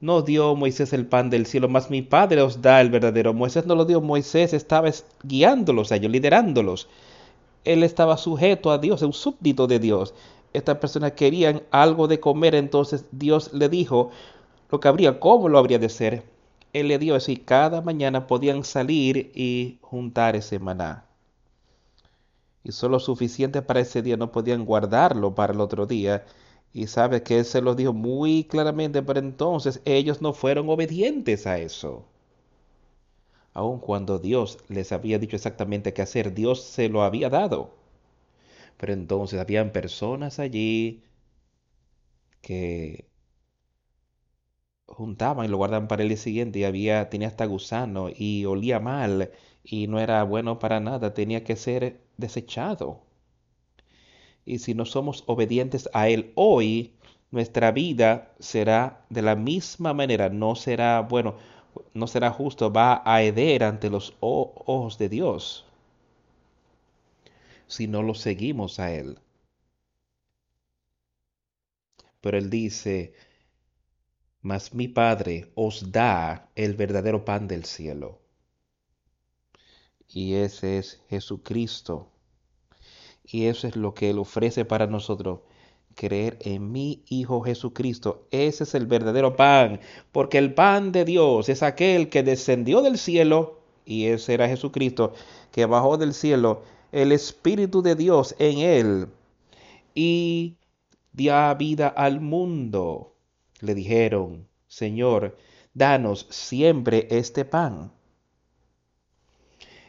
[0.00, 3.34] no dio Moisés el pan del cielo, más mi Padre os da el verdadero.
[3.34, 4.90] Moisés no lo dio, Moisés estaba
[5.22, 6.88] guiándolos a ellos, liderándolos.
[7.64, 10.14] Él estaba sujeto a Dios, un súbdito de Dios.
[10.52, 14.10] Estas personas querían algo de comer, entonces Dios le dijo
[14.70, 16.24] lo que habría, cómo lo habría de ser.
[16.72, 21.06] Él le dio así, cada mañana podían salir y juntar ese maná
[22.66, 26.24] y solo suficiente para ese día, no podían guardarlo para el otro día.
[26.72, 31.46] Y sabe que él se lo dijo muy claramente, pero entonces ellos no fueron obedientes
[31.46, 32.04] a eso.
[33.54, 37.70] Aun cuando Dios les había dicho exactamente qué hacer, Dios se lo había dado.
[38.78, 41.02] Pero entonces habían personas allí
[42.42, 43.06] que
[44.88, 48.80] juntaban y lo guardaban para el día siguiente y había, tenía hasta gusano y olía
[48.80, 49.30] mal
[49.62, 53.02] y no era bueno para nada, tenía que ser desechado.
[54.46, 56.94] Y si no somos obedientes a Él hoy,
[57.30, 61.34] nuestra vida será de la misma manera, no será, bueno,
[61.92, 65.65] no será justo, va a heder ante los ojos de Dios
[67.66, 69.18] si no lo seguimos a Él.
[72.20, 73.14] Pero Él dice,
[74.42, 78.26] mas mi Padre os da el verdadero pan del cielo
[80.08, 82.08] y ese es Jesucristo.
[83.24, 85.40] Y eso es lo que Él ofrece para nosotros.
[85.94, 88.26] Creer en mi Hijo Jesucristo.
[88.30, 89.80] Ese es el verdadero pan.
[90.12, 93.60] Porque el pan de Dios es aquel que descendió del cielo.
[93.84, 95.12] Y ese era Jesucristo.
[95.50, 96.62] Que bajó del cielo.
[96.92, 99.08] El Espíritu de Dios en Él.
[99.94, 100.56] Y
[101.12, 103.16] dio vida al mundo.
[103.60, 105.36] Le dijeron, Señor,
[105.74, 107.92] danos siempre este pan.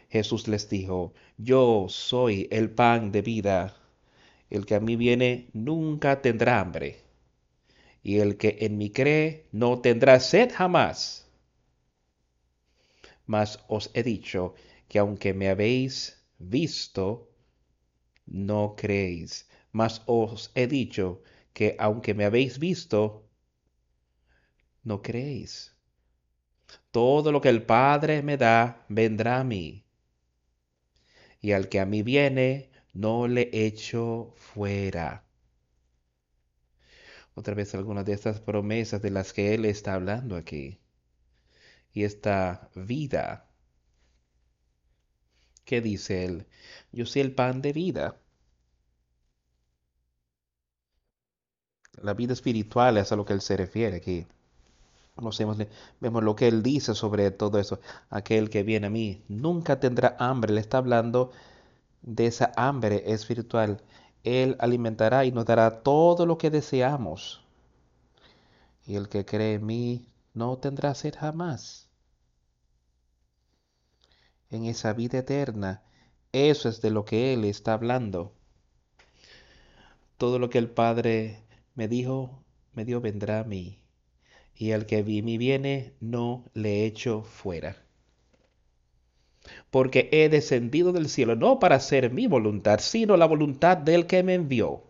[0.09, 3.77] Jesús les dijo, Yo soy el pan de vida.
[4.49, 7.03] El que a mí viene nunca tendrá hambre,
[8.01, 11.29] y el que en mí cree no tendrá sed jamás.
[13.25, 14.55] Mas os he dicho
[14.87, 17.29] que aunque me habéis visto,
[18.25, 19.47] no creéis.
[19.71, 21.21] Mas os he dicho
[21.53, 23.29] que aunque me habéis visto,
[24.83, 25.75] no creéis.
[26.91, 29.87] Todo lo que el Padre me da vendrá a mí
[31.41, 35.23] y al que a mí viene, no le echo fuera.
[37.35, 40.79] Otra vez algunas de estas promesas de las que Él está hablando aquí.
[41.93, 43.46] Y esta vida.
[45.67, 46.47] ¿Qué dice Él?
[46.93, 48.15] Yo soy el pan de vida.
[52.01, 54.25] La vida espiritual es a lo que Él se refiere aquí.
[55.99, 57.81] vemos lo que Él dice sobre todo eso.
[58.09, 60.53] Aquel que viene a mí nunca tendrá hambre.
[60.53, 61.31] Le está hablando
[62.01, 63.81] de esa hambre espiritual.
[64.23, 67.43] Él alimentará y nos dará todo lo que deseamos.
[68.85, 71.86] Y el que cree en mí no tendrá sed jamás.
[74.49, 75.83] En esa vida eterna,
[76.31, 78.33] eso es de lo que Él está hablando.
[80.17, 81.43] Todo lo que el Padre
[81.75, 83.79] me dijo, me dio, vendrá a mí.
[84.55, 87.87] Y el que vi mí viene, no le echo fuera
[89.69, 94.23] porque he descendido del cielo no para hacer mi voluntad, sino la voluntad del que
[94.23, 94.83] me envió.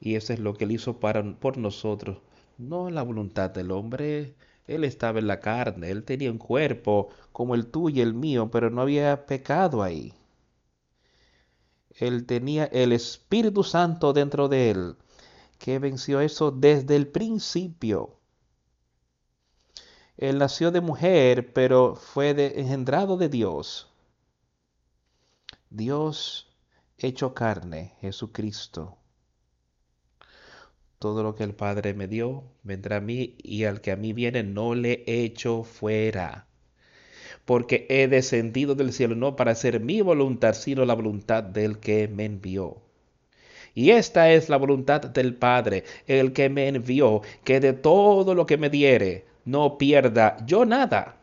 [0.00, 2.18] Y eso es lo que él hizo para, por nosotros,
[2.58, 4.34] no la voluntad del hombre.
[4.66, 8.50] Él estaba en la carne, él tenía un cuerpo como el tuyo y el mío,
[8.50, 10.14] pero no había pecado ahí.
[11.90, 14.96] Él tenía el Espíritu Santo dentro de él,
[15.58, 18.18] que venció eso desde el principio.
[20.16, 23.88] Él nació de mujer, pero fue engendrado de Dios.
[25.70, 26.48] Dios
[26.98, 28.96] hecho carne, Jesucristo.
[30.98, 34.12] Todo lo que el Padre me dio vendrá a mí y al que a mí
[34.12, 36.46] viene no le echo fuera.
[37.44, 42.08] Porque he descendido del cielo no para hacer mi voluntad, sino la voluntad del que
[42.08, 42.80] me envió.
[43.74, 48.46] Y esta es la voluntad del Padre, el que me envió, que de todo lo
[48.46, 51.16] que me diere no pierda yo nada,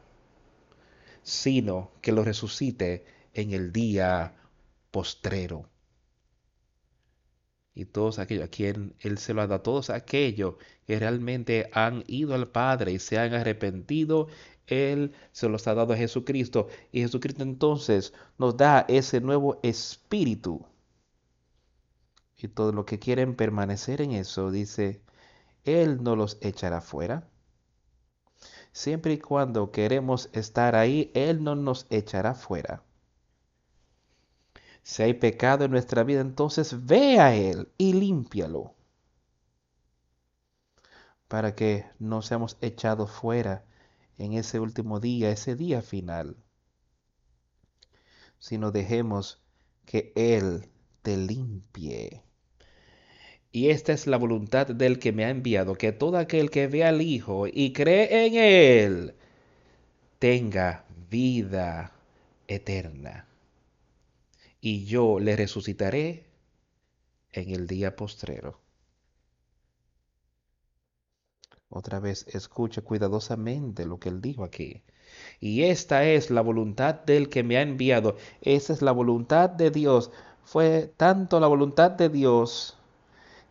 [1.24, 4.34] sino que lo resucite en el día
[4.92, 5.71] postrero.
[7.74, 10.56] Y todos aquellos a quien Él se lo ha dado, todos aquellos
[10.86, 14.28] que realmente han ido al Padre y se han arrepentido,
[14.68, 16.68] Él se los ha dado a Jesucristo.
[16.92, 20.66] Y Jesucristo entonces nos da ese nuevo espíritu
[22.44, 25.02] y todos los que quieren permanecer en eso, dice,
[25.64, 27.30] Él no los echará fuera.
[28.72, 32.84] Siempre y cuando queremos estar ahí, Él no nos echará fuera.
[34.84, 38.74] Si hay pecado en nuestra vida, entonces ve a Él y límpialo.
[41.28, 43.64] Para que no seamos echados fuera
[44.18, 46.36] en ese último día, ese día final.
[48.40, 49.42] Sino dejemos
[49.86, 50.70] que Él
[51.02, 52.24] te limpie.
[53.52, 56.86] Y esta es la voluntad del que me ha enviado, que todo aquel que ve
[56.86, 59.16] al Hijo y cree en Él
[60.20, 61.92] tenga vida
[62.48, 63.31] eterna.
[64.62, 66.26] Y yo le resucitaré
[67.32, 68.60] en el día postrero.
[71.70, 74.84] Otra vez escucha cuidadosamente lo que él dijo aquí.
[75.40, 78.18] Y esta es la voluntad del que me ha enviado.
[78.42, 80.12] Esa es la voluntad de Dios.
[80.44, 82.78] Fue tanto la voluntad de Dios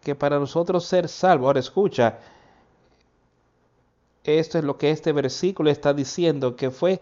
[0.02, 2.18] que para nosotros ser salvos, ahora escucha,
[4.24, 7.00] esto es lo que este versículo está diciendo, que fue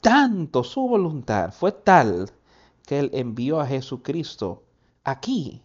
[0.00, 2.30] tanto su voluntad, fue tal
[2.86, 4.62] que Él envió a Jesucristo
[5.04, 5.62] aquí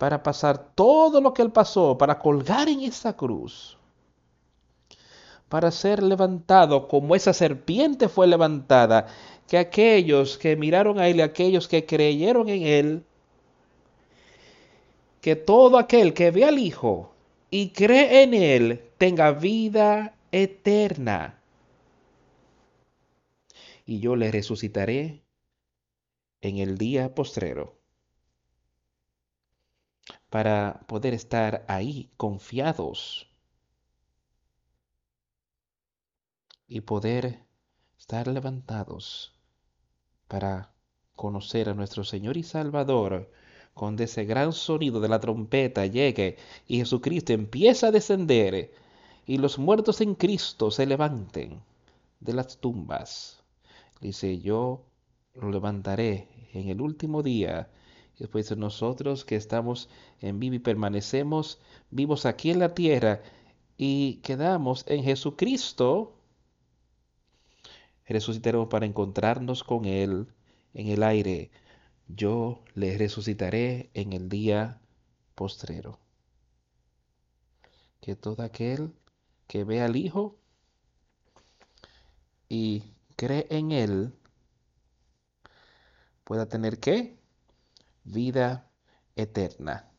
[0.00, 3.76] para pasar todo lo que Él pasó, para colgar en esa cruz,
[5.50, 9.08] para ser levantado como esa serpiente fue levantada,
[9.46, 13.04] que aquellos que miraron a Él, aquellos que creyeron en Él,
[15.20, 17.12] que todo aquel que ve al Hijo
[17.50, 21.42] y cree en Él tenga vida eterna.
[23.84, 25.20] Y yo le resucitaré
[26.42, 27.78] en el día postrero
[30.30, 33.28] para poder estar ahí confiados
[36.66, 37.44] y poder
[37.98, 39.34] estar levantados
[40.28, 40.72] para
[41.16, 43.30] conocer a nuestro Señor y Salvador
[43.74, 46.36] cuando ese gran sonido de la trompeta llegue
[46.66, 48.72] y Jesucristo empieza a descender
[49.26, 51.60] y los muertos en Cristo se levanten
[52.20, 53.42] de las tumbas.
[54.00, 54.84] Dice, yo
[55.34, 57.70] lo levantaré en el último día.
[58.18, 59.88] Después nosotros que estamos
[60.20, 61.58] en vivo y permanecemos
[61.90, 63.22] vivos aquí en la tierra
[63.78, 66.14] y quedamos en Jesucristo,
[68.06, 70.26] resucitaremos para encontrarnos con Él
[70.74, 71.50] en el aire
[72.16, 74.80] yo le resucitaré en el día
[75.34, 75.98] postrero.
[78.00, 78.92] Que todo aquel
[79.46, 80.36] que ve al Hijo
[82.48, 82.82] y
[83.16, 84.12] cree en Él
[86.30, 87.18] pueda tener qué?
[88.04, 88.70] Vida
[89.16, 89.90] eterna.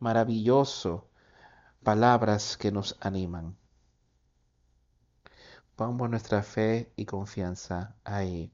[0.00, 1.08] Maravilloso,
[1.84, 3.56] palabras que nos animan.
[5.76, 8.50] Pongamos nuestra fe y confianza ahí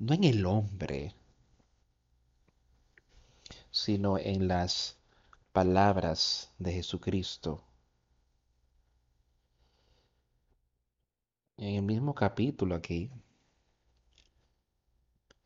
[0.00, 1.14] no en el hombre,
[3.70, 4.98] sino en las
[5.52, 7.62] palabras de Jesucristo.
[11.56, 13.12] En el mismo capítulo aquí,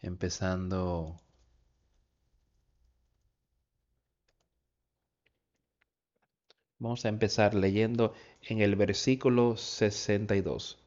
[0.01, 1.21] empezando
[6.81, 10.79] Vamos a empezar leyendo en el versículo 62.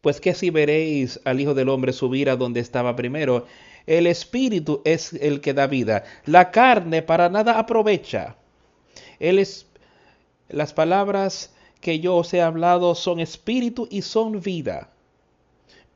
[0.00, 3.46] Pues que si veréis al Hijo del Hombre subir a donde estaba primero,
[3.86, 8.36] el Espíritu es el que da vida, la carne para nada aprovecha.
[9.18, 9.66] Él es,
[10.48, 14.90] las palabras que yo os he hablado son espíritu y son vida.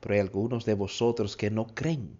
[0.01, 2.19] Pero hay algunos de vosotros que no creen.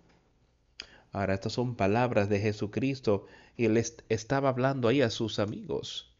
[1.12, 3.26] Ahora, estas son palabras de Jesucristo
[3.58, 3.78] y él
[4.08, 6.16] estaba hablando ahí a sus amigos.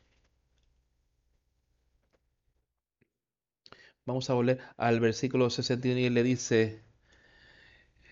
[4.06, 6.82] Vamos a volver al versículo 61 y él le dice,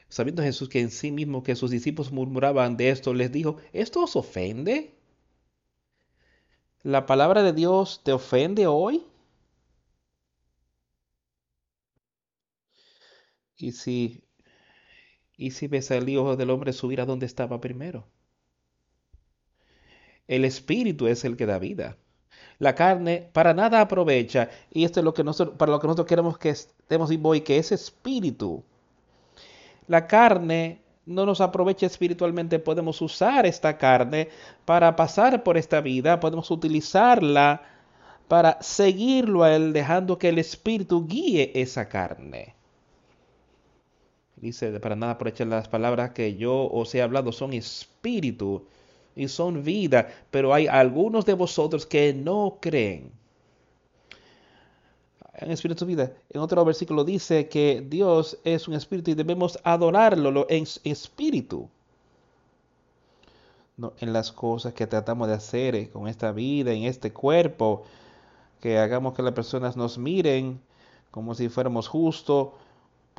[0.08, 4.04] sabiendo Jesús que en sí mismo que sus discípulos murmuraban de esto, les dijo, ¿esto
[4.04, 4.96] os ofende?
[6.84, 9.04] ¿La palabra de Dios te ofende hoy?
[13.60, 14.24] Y si,
[15.38, 18.08] y si ves al Hijo del Hombre subir a donde estaba primero.
[20.28, 21.98] El Espíritu es el que da vida.
[22.58, 24.50] La carne para nada aprovecha.
[24.72, 27.42] Y esto es lo que nosotros, para lo que nosotros queremos que estemos y voy,
[27.42, 28.64] que ese espíritu,
[29.88, 34.30] la carne no nos aprovecha espiritualmente, podemos usar esta carne
[34.66, 37.64] para pasar por esta vida, podemos utilizarla
[38.28, 42.59] para seguirlo a Él, dejando que el Espíritu guíe esa carne.
[44.42, 48.66] Dice, para nada aprovechar las palabras que yo os he hablado, son espíritu
[49.16, 53.12] y son vida, pero hay algunos de vosotros que no creen.
[55.34, 56.12] En espíritu vida.
[56.30, 61.70] En otro versículo dice que Dios es un espíritu y debemos adorarlo en espíritu.
[63.78, 67.84] No en las cosas que tratamos de hacer con esta vida, en este cuerpo,
[68.60, 70.60] que hagamos que las personas nos miren
[71.12, 72.50] como si fuéramos justos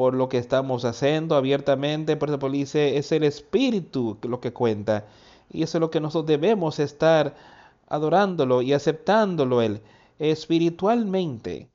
[0.00, 2.16] por lo que estamos haciendo abiertamente.
[2.16, 5.06] Por eso dice, es el espíritu lo que cuenta.
[5.52, 7.36] Y eso es lo que nosotros debemos estar
[7.86, 9.82] adorándolo y aceptándolo él
[10.18, 11.68] espiritualmente.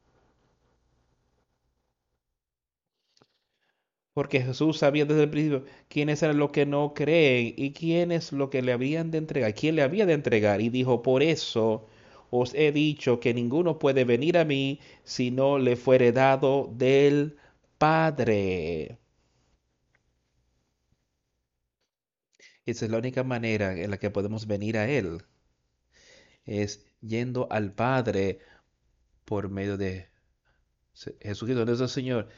[4.16, 8.50] Porque Jesús sabía desde el principio quiénes eran los que no creen y quiénes lo
[8.50, 10.62] que le habían de entregar, quién le había de entregar.
[10.62, 11.86] Y dijo, por eso
[12.32, 17.38] os he dicho que ninguno puede venir a mí si no le fuere dado del
[17.78, 19.00] Padre.
[22.66, 25.24] Esa es la única manera en la que podemos venir a Él.
[26.46, 28.40] Es yendo al Padre
[29.26, 30.08] por medio de
[31.22, 32.30] Jesucristo, nuestro Señor.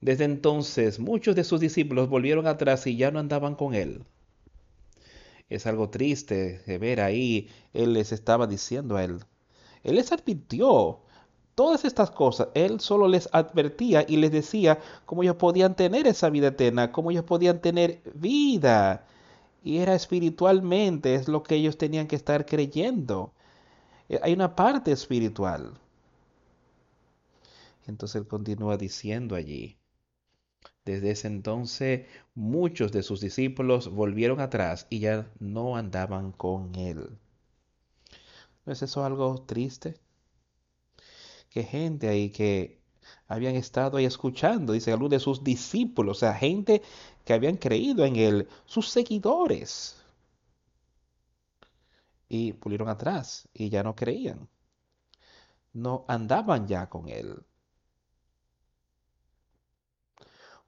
[0.00, 4.04] Desde entonces muchos de sus discípulos volvieron atrás y ya no andaban con Él.
[5.48, 7.48] Es algo triste de ver ahí.
[7.72, 9.20] Él les estaba diciendo a Él.
[9.82, 11.03] Él les advirtió
[11.54, 12.48] todas estas cosas.
[12.54, 17.10] Él solo les advertía y les decía cómo ellos podían tener esa vida eterna, cómo
[17.10, 19.06] ellos podían tener vida
[19.64, 23.32] y era espiritualmente, es lo que ellos tenían que estar creyendo.
[24.08, 25.72] Eh, hay una parte espiritual.
[27.86, 29.78] Entonces él continúa diciendo allí.
[30.84, 37.18] Desde ese entonces muchos de sus discípulos volvieron atrás y ya no andaban con él.
[38.66, 39.98] ¿No es eso algo triste?
[41.54, 42.80] Que gente ahí que
[43.28, 46.82] habían estado ahí escuchando, dice algunos de sus discípulos, o sea, gente
[47.24, 50.02] que habían creído en él, sus seguidores.
[52.28, 54.48] Y pulieron atrás y ya no creían.
[55.72, 57.46] No andaban ya con él.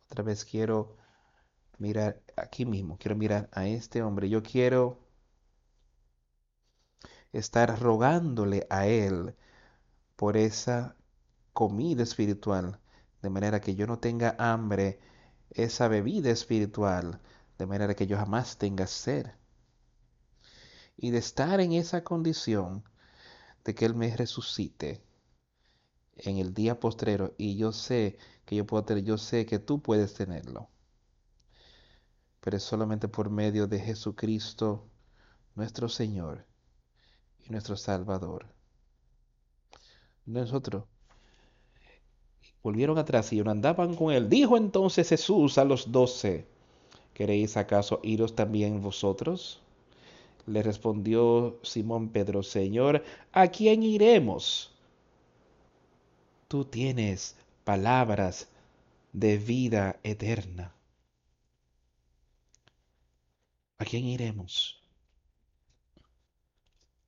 [0.04, 0.96] Otra vez quiero
[1.78, 4.28] mirar aquí mismo, quiero mirar a este hombre.
[4.28, 5.00] Yo quiero
[7.32, 9.34] estar rogándole a él
[10.16, 10.96] por esa
[11.52, 12.80] comida espiritual,
[13.22, 14.98] de manera que yo no tenga hambre
[15.50, 17.20] esa bebida espiritual,
[17.58, 19.26] de manera que yo jamás tenga sed.
[20.96, 22.84] Y de estar en esa condición
[23.64, 25.02] de que Él me resucite
[26.16, 29.82] en el día postrero y yo sé que yo puedo tener, yo sé que tú
[29.82, 30.70] puedes tenerlo.
[32.40, 34.88] Pero es solamente por medio de Jesucristo,
[35.54, 36.46] nuestro Señor
[37.40, 38.55] y nuestro Salvador.
[40.26, 40.84] Nosotros
[42.62, 44.28] volvieron atrás y no andaban con él.
[44.28, 46.46] Dijo entonces Jesús a los doce,
[47.14, 49.60] ¿queréis acaso iros también vosotros?
[50.46, 54.72] Le respondió Simón Pedro, Señor, ¿a quién iremos?
[56.48, 58.48] Tú tienes palabras
[59.12, 60.72] de vida eterna.
[63.78, 64.80] ¿A quién iremos?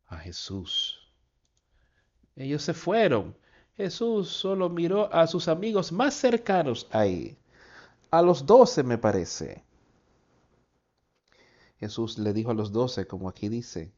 [0.07, 0.98] A Jesús.
[2.39, 3.35] Ellos se fueron
[3.79, 7.39] Jesús solo miró a sus amigos más cercanos ahí,
[8.11, 9.63] a los doce me parece.
[11.79, 13.93] Jesús le dijo a los doce, como aquí dice,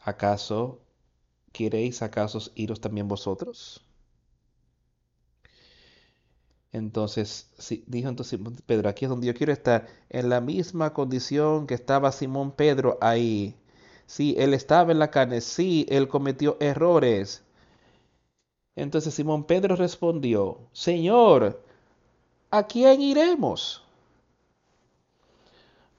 [0.00, 0.82] ¿acaso
[1.50, 3.82] queréis acaso iros también vosotros?
[6.72, 7.48] Entonces,
[7.86, 12.12] dijo entonces Pedro, aquí es donde yo quiero estar, en la misma condición que estaba
[12.12, 13.56] Simón Pedro ahí.
[14.06, 17.44] Sí, él estaba en la carne, sí, él cometió errores,
[18.76, 21.62] entonces Simón Pedro respondió, Señor,
[22.50, 23.82] ¿a quién iremos?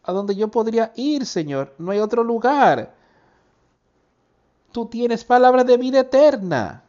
[0.04, 1.74] ¿A dónde yo podría ir, Señor?
[1.78, 2.94] No hay otro lugar.
[4.72, 6.84] Tú tienes palabras de vida eterna.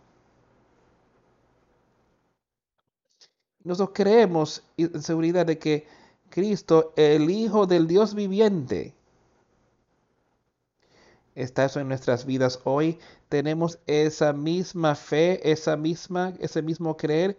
[3.63, 5.87] Nosotros creemos en seguridad de que
[6.29, 8.95] Cristo, el Hijo del Dios viviente,
[11.37, 17.39] está eso en nuestras vidas hoy, tenemos esa misma fe, esa misma, ese mismo creer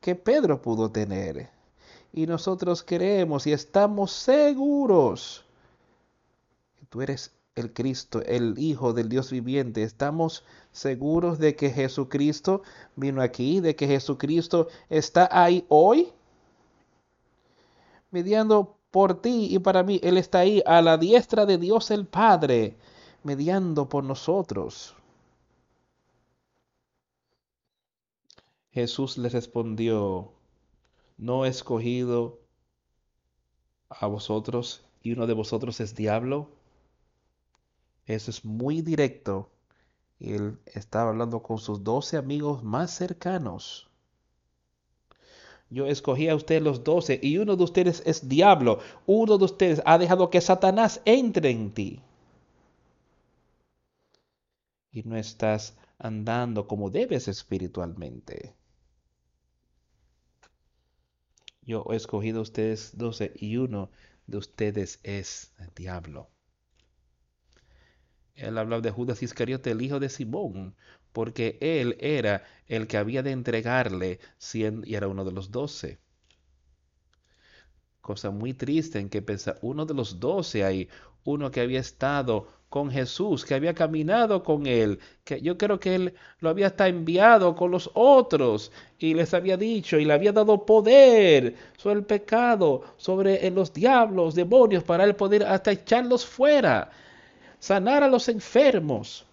[0.00, 1.48] que Pedro pudo tener.
[2.12, 5.44] Y nosotros creemos y estamos seguros
[6.78, 9.82] que tú eres el Cristo, el Hijo del Dios viviente.
[9.82, 12.62] Estamos seguros de que Jesucristo
[12.96, 16.12] vino aquí, de que Jesucristo está ahí hoy.
[18.10, 20.00] mediando por ti y para mí.
[20.02, 22.76] Él está ahí a la diestra de Dios el Padre,
[23.26, 24.94] mediando por nosotros.
[28.70, 30.32] Jesús le respondió,
[31.18, 32.38] ¿no he escogido
[33.88, 36.48] a vosotros y uno de vosotros es diablo?
[38.06, 39.50] Eso es muy directo.
[40.20, 43.88] Él estaba hablando con sus doce amigos más cercanos.
[45.68, 48.78] Yo escogí a ustedes los doce y uno de ustedes es diablo.
[49.06, 52.02] Uno de ustedes ha dejado que Satanás entre en ti.
[54.96, 58.56] Y no estás andando como debes espiritualmente.
[61.60, 63.90] Yo he escogido a ustedes doce y uno
[64.26, 66.30] de ustedes es el diablo.
[68.36, 70.74] Él hablaba de Judas Iscariote, el hijo de Simón,
[71.12, 74.18] porque él era el que había de entregarle
[74.54, 75.98] y era uno de los doce.
[78.00, 80.88] Cosa muy triste en que pensa uno de los doce ahí,
[81.22, 85.94] uno que había estado con Jesús, que había caminado con él, que yo creo que
[85.94, 90.30] él lo había hasta enviado con los otros y les había dicho y le había
[90.30, 96.90] dado poder sobre el pecado, sobre los diablos, demonios, para él poder hasta echarlos fuera,
[97.58, 99.24] sanar a los enfermos.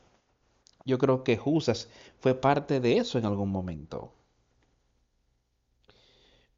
[0.85, 1.89] Yo creo que Jusas
[2.21, 4.13] fue parte de eso en algún momento.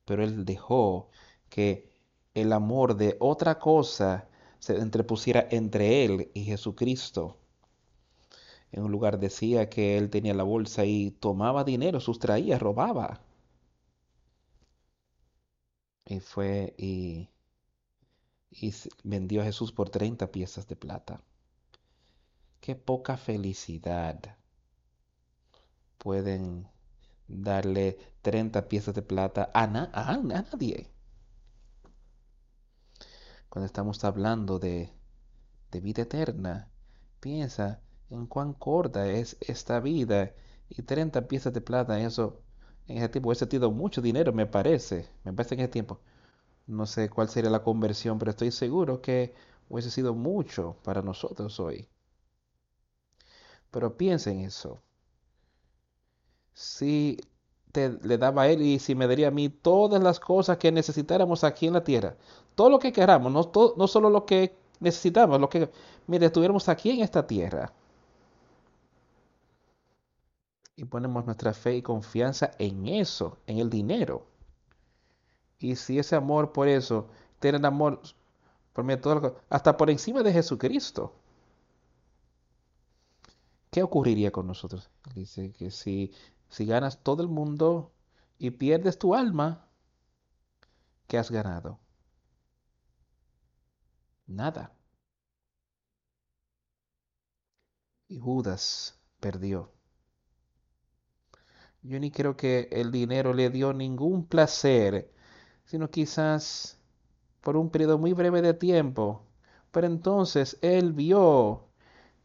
[0.06, 1.10] Pero él dejó
[1.50, 1.90] que
[2.36, 4.28] el amor de otra cosa
[4.66, 7.38] se entrepusiera entre él y Jesucristo.
[8.72, 13.22] En un lugar decía que él tenía la bolsa y tomaba dinero, sustraía, robaba.
[16.08, 17.30] Y fue y,
[19.04, 21.22] vendió a Jesús por 30 piezas de plata.
[22.60, 24.36] Qué poca felicidad
[26.00, 26.68] pueden
[27.28, 30.95] darle 30 piezas de plata a, a nadie
[33.56, 34.92] cuando estamos hablando de,
[35.82, 36.70] vida eterna,
[37.22, 37.80] piensa
[38.10, 40.34] en cuán corta es esta vida
[40.68, 42.42] y 30 piezas de plata, eso
[42.90, 46.02] en ese tiempo hubiese sido mucho dinero, me parece, me parece en ese tiempo.
[46.68, 49.34] No sé cuál sería la conversión, pero estoy seguro que
[49.70, 51.88] hubiese sido mucho para nosotros hoy.
[53.72, 54.82] Pero piensa en eso.
[56.54, 57.18] Si
[57.76, 61.44] le daba a él y si me daría a mí todas las cosas que necesitáramos
[61.44, 62.16] aquí en la tierra.
[62.56, 65.70] Todo lo que queramos, no, no solo lo que necesitamos, lo que,
[66.08, 67.74] mire, estuviéramos aquí en esta tierra.
[70.78, 74.26] Y ponemos nuestra fe y confianza en eso, en el dinero.
[75.60, 77.08] Y si ese amor por eso,
[77.40, 78.02] tener amor
[78.74, 81.14] por mí, todo hasta por encima de Jesucristo.
[83.72, 84.90] ¿Qué ocurriría con nosotros?
[85.14, 86.12] Dice que si
[86.56, 87.92] si ganas todo el mundo
[88.38, 89.68] y pierdes tu alma,
[91.06, 91.82] ¿qué has ganado?
[94.26, 94.74] Nada.
[98.08, 99.74] Y Judas perdió.
[101.82, 105.12] Yo ni creo que el dinero le dio ningún placer,
[105.66, 106.80] sino quizás
[107.42, 109.26] por un periodo muy breve de tiempo.
[109.72, 111.68] Pero entonces él vio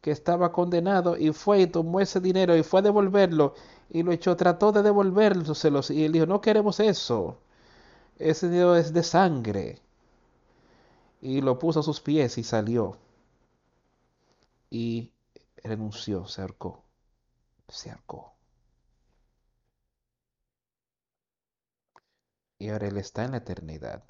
[0.01, 3.55] que estaba condenado y fue y tomó ese dinero y fue a devolverlo
[3.93, 7.41] y lo echó, trató de devolvérselos y él dijo, no queremos eso,
[8.17, 9.81] ese dinero es de sangre.
[11.19, 12.97] Y lo puso a sus pies y salió.
[14.69, 15.11] Y
[15.57, 16.85] renunció, se ahorcó,
[17.67, 18.33] se ahorcó.
[22.59, 24.03] Y ahora él está en la eternidad,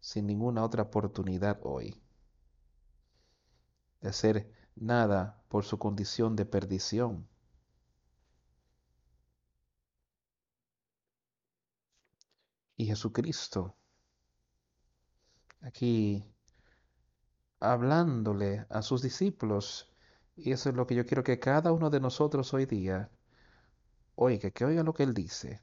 [0.00, 2.00] sin ninguna otra oportunidad hoy
[4.02, 7.26] de hacer nada por su condición de perdición.
[12.76, 13.74] Y Jesucristo,
[15.60, 16.24] aquí
[17.60, 19.92] hablándole a sus discípulos,
[20.36, 23.10] y eso es lo que yo quiero que cada uno de nosotros hoy día
[24.16, 25.62] oiga, que oiga lo que Él dice.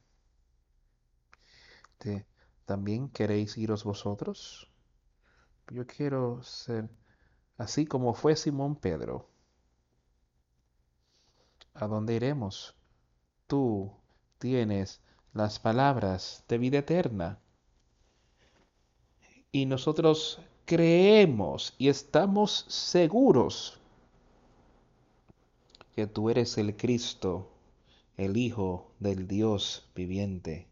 [2.66, 4.70] ¿También queréis iros vosotros?
[5.70, 6.89] Yo quiero ser
[7.57, 9.30] así como fue Simón Pedro.
[11.74, 12.76] ¿A dónde iremos?
[13.47, 13.95] Tú
[14.38, 15.01] tienes
[15.34, 17.39] las palabras de vida eterna.
[19.51, 23.79] Y nosotros creemos y estamos seguros
[25.95, 27.49] que tú eres el Cristo,
[28.17, 30.67] el Hijo del Dios viviente.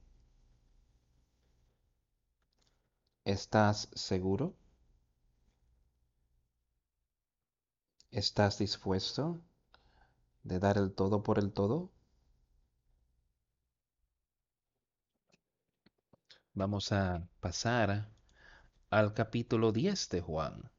[3.26, 4.56] ¿Estás seguro?
[8.10, 9.40] ¿Estás dispuesto
[10.44, 11.92] de dar el todo por el todo?
[16.54, 18.10] Vamos a pasar
[18.90, 20.72] al capítulo 10 de Juan.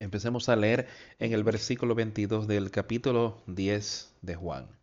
[0.00, 0.88] Empecemos a leer
[1.20, 4.79] en el versículo 22 del capítulo 10 de Juan.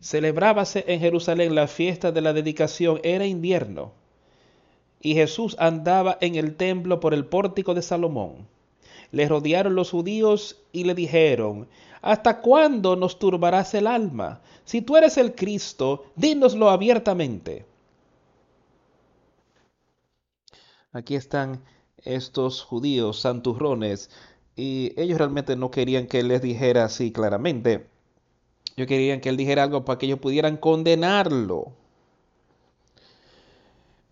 [0.00, 3.92] Celebrábase en Jerusalén la fiesta de la dedicación, era invierno,
[5.00, 8.46] y Jesús andaba en el templo por el pórtico de Salomón.
[9.12, 11.68] Le rodearon los judíos y le dijeron,
[12.00, 14.42] ¿Hasta cuándo nos turbarás el alma?
[14.64, 17.64] Si tú eres el Cristo, dínoslo abiertamente.
[20.92, 21.64] Aquí están
[21.96, 24.10] estos judíos santurrones
[24.54, 27.93] y ellos realmente no querían que les dijera así claramente.
[28.76, 31.72] Ellos querían que él dijera algo para que ellos pudieran condenarlo.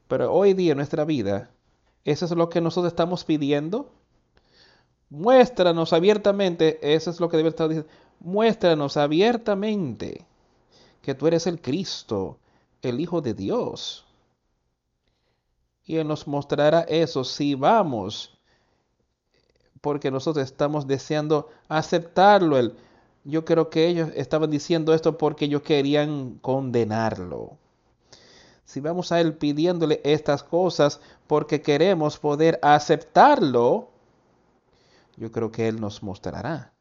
[0.08, 1.50] Pero hoy día en nuestra vida,
[2.04, 3.90] eso es lo que nosotros estamos pidiendo.
[5.10, 7.90] Muéstranos abiertamente, eso es lo que debe estar diciendo.
[8.20, 10.24] Muéstranos abiertamente
[11.02, 12.38] que tú eres el Cristo,
[12.82, 14.06] el Hijo de Dios
[15.84, 18.38] y Él nos mostrará eso si vamos,
[19.80, 22.72] porque nosotros estamos deseando aceptarlo.
[23.24, 27.58] Yo creo que ellos estaban diciendo esto porque ellos querían condenarlo.
[28.64, 33.90] Si vamos a Él pidiéndole estas cosas porque queremos poder aceptarlo,
[35.16, 36.72] yo creo que Él nos mostrará.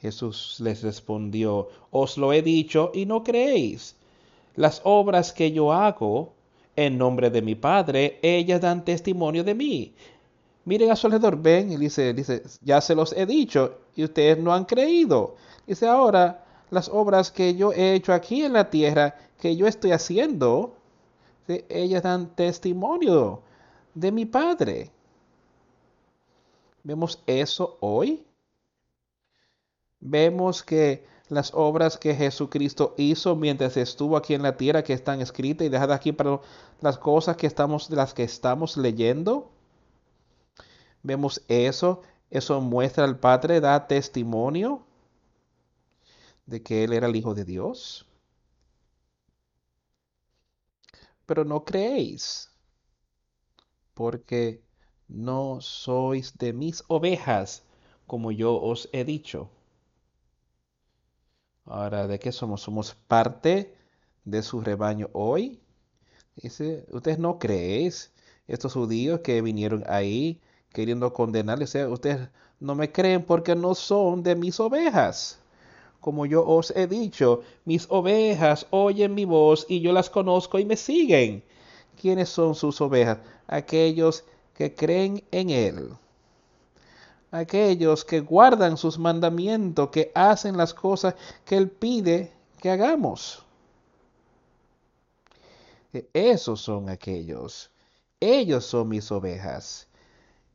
[0.00, 3.96] Jesús les respondió, os lo he dicho y no creéis.
[4.56, 6.32] Las obras que yo hago,
[6.74, 9.94] en nombre de mi Padre, ellas dan testimonio de mí.
[10.64, 14.38] Miren a su alrededor, ven, y dice, dice, ya se los he dicho y ustedes
[14.38, 15.36] no han creído.
[15.66, 19.92] Dice, ahora las obras que yo he hecho aquí en la tierra, que yo estoy
[19.92, 20.76] haciendo,
[21.68, 23.42] ellas dan testimonio
[23.94, 24.90] de mi Padre.
[26.82, 28.24] ¿Vemos eso hoy?
[30.00, 35.20] Vemos que las obras que Jesucristo hizo mientras estuvo aquí en la tierra que están
[35.20, 36.40] escritas y dejadas aquí para
[36.80, 39.50] las cosas que estamos las que estamos leyendo.
[41.02, 44.86] Vemos eso, eso muestra al Padre, da testimonio
[46.46, 48.06] de que él era el hijo de Dios.
[51.26, 52.50] Pero no creéis
[53.94, 54.62] porque
[55.08, 57.62] no sois de mis ovejas,
[58.06, 59.50] como yo os he dicho.
[61.64, 62.62] Ahora, ¿de qué somos?
[62.62, 63.76] Somos parte
[64.24, 65.60] de su rebaño hoy.
[66.36, 68.12] Dice, ustedes no creéis,
[68.48, 70.40] estos judíos que vinieron ahí
[70.72, 75.38] queriendo condenarles, ustedes no me creen porque no son de mis ovejas.
[76.00, 80.64] Como yo os he dicho, mis ovejas oyen mi voz y yo las conozco y
[80.64, 81.42] me siguen.
[82.00, 83.18] ¿Quiénes son sus ovejas?
[83.46, 85.90] Aquellos que creen en Él
[87.30, 91.14] aquellos que guardan sus mandamientos, que hacen las cosas
[91.44, 93.44] que Él pide que hagamos.
[96.12, 97.70] Esos son aquellos.
[98.20, 99.88] Ellos son mis ovejas.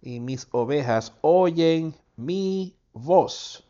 [0.06, 3.68] Y mis ovejas oyen mi voz.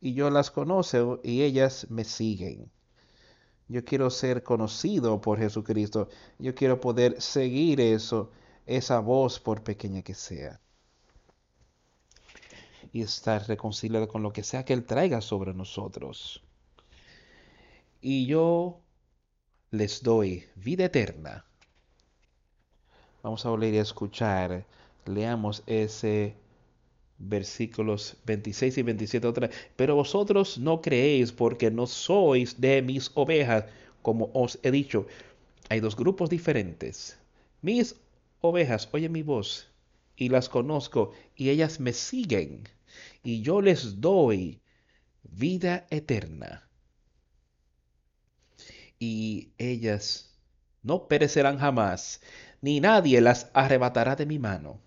[0.00, 2.70] Y yo las conozco y ellas me siguen.
[3.66, 6.08] Yo quiero ser conocido por Jesucristo.
[6.38, 8.30] Yo quiero poder seguir eso,
[8.66, 10.60] esa voz por pequeña que sea
[12.94, 16.40] y estar reconciliado con lo que sea que Él traiga sobre nosotros.
[18.00, 18.78] Y yo
[19.72, 21.44] les doy vida eterna.
[23.20, 24.64] Vamos a volver a escuchar.
[25.06, 26.36] Leamos ese
[27.18, 29.50] versículos 26 y 27 otra.
[29.76, 33.64] Pero vosotros no creéis porque no sois de mis ovejas,
[34.02, 35.06] como os he dicho.
[35.68, 37.18] Hay dos grupos diferentes.
[37.62, 37.96] Mis
[38.40, 39.68] ovejas oyen mi voz
[40.16, 42.68] y las conozco y ellas me siguen
[43.22, 44.60] y yo les doy
[45.22, 46.68] vida eterna.
[48.98, 50.34] Y ellas
[50.82, 52.20] no perecerán jamás,
[52.60, 54.80] ni nadie las arrebatará de mi mano.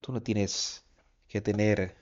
[0.00, 0.84] Tú no tienes
[1.28, 1.94] que tener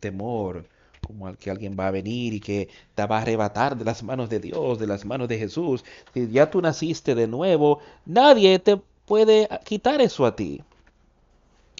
[0.00, 0.68] temor
[1.06, 4.02] como al que alguien va a venir y que te va a arrebatar de las
[4.02, 5.84] manos de Dios, de las manos de Jesús.
[6.14, 8.76] Si ya tú naciste de nuevo, nadie te
[9.06, 10.62] puede quitar eso a ti.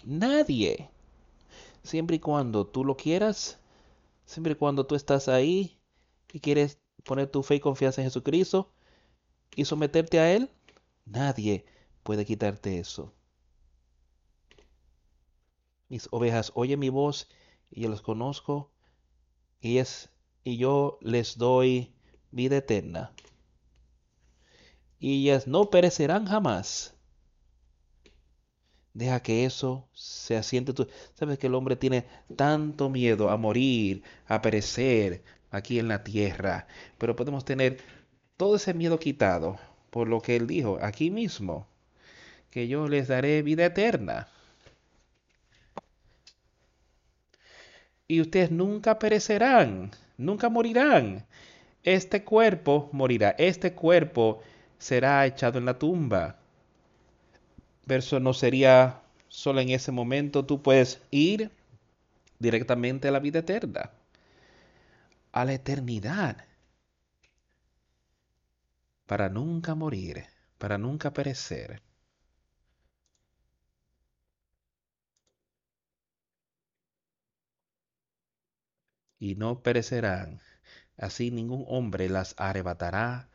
[0.05, 0.89] Nadie.
[1.83, 3.59] Siempre y cuando tú lo quieras,
[4.25, 5.77] siempre y cuando tú estás ahí
[6.31, 8.69] y quieres poner tu fe y confianza en Jesucristo
[9.55, 10.49] y someterte a Él,
[11.05, 11.65] nadie
[12.03, 13.11] puede quitarte eso.
[15.93, 17.27] Mis ovejas oyen mi voz
[17.69, 18.71] y yo los conozco
[19.61, 20.09] y, es,
[20.43, 21.93] y yo les doy
[22.31, 23.11] vida eterna.
[24.97, 26.95] Y ellas no perecerán jamás.
[28.95, 30.73] Deja que eso se asiente.
[30.73, 36.03] Tú sabes que el hombre tiene tanto miedo a morir, a perecer aquí en la
[36.03, 36.65] tierra.
[36.97, 37.77] Pero podemos tener
[38.35, 39.59] todo ese miedo quitado
[39.91, 41.67] por lo que él dijo aquí mismo,
[42.49, 44.32] que yo les daré vida eterna.
[48.07, 51.25] Y ustedes nunca perecerán, nunca morirán.
[51.83, 54.41] Este cuerpo morirá, este cuerpo
[54.77, 56.37] será echado en la tumba.
[57.85, 61.51] Verso no sería solo en ese momento, tú puedes ir
[62.39, 63.89] directamente a la vida eterna,
[65.31, 66.45] a la eternidad,
[69.07, 70.25] para nunca morir,
[70.57, 71.81] para nunca perecer.
[79.23, 80.41] Y no perecerán,
[80.97, 83.29] así ningún hombre las arrebatará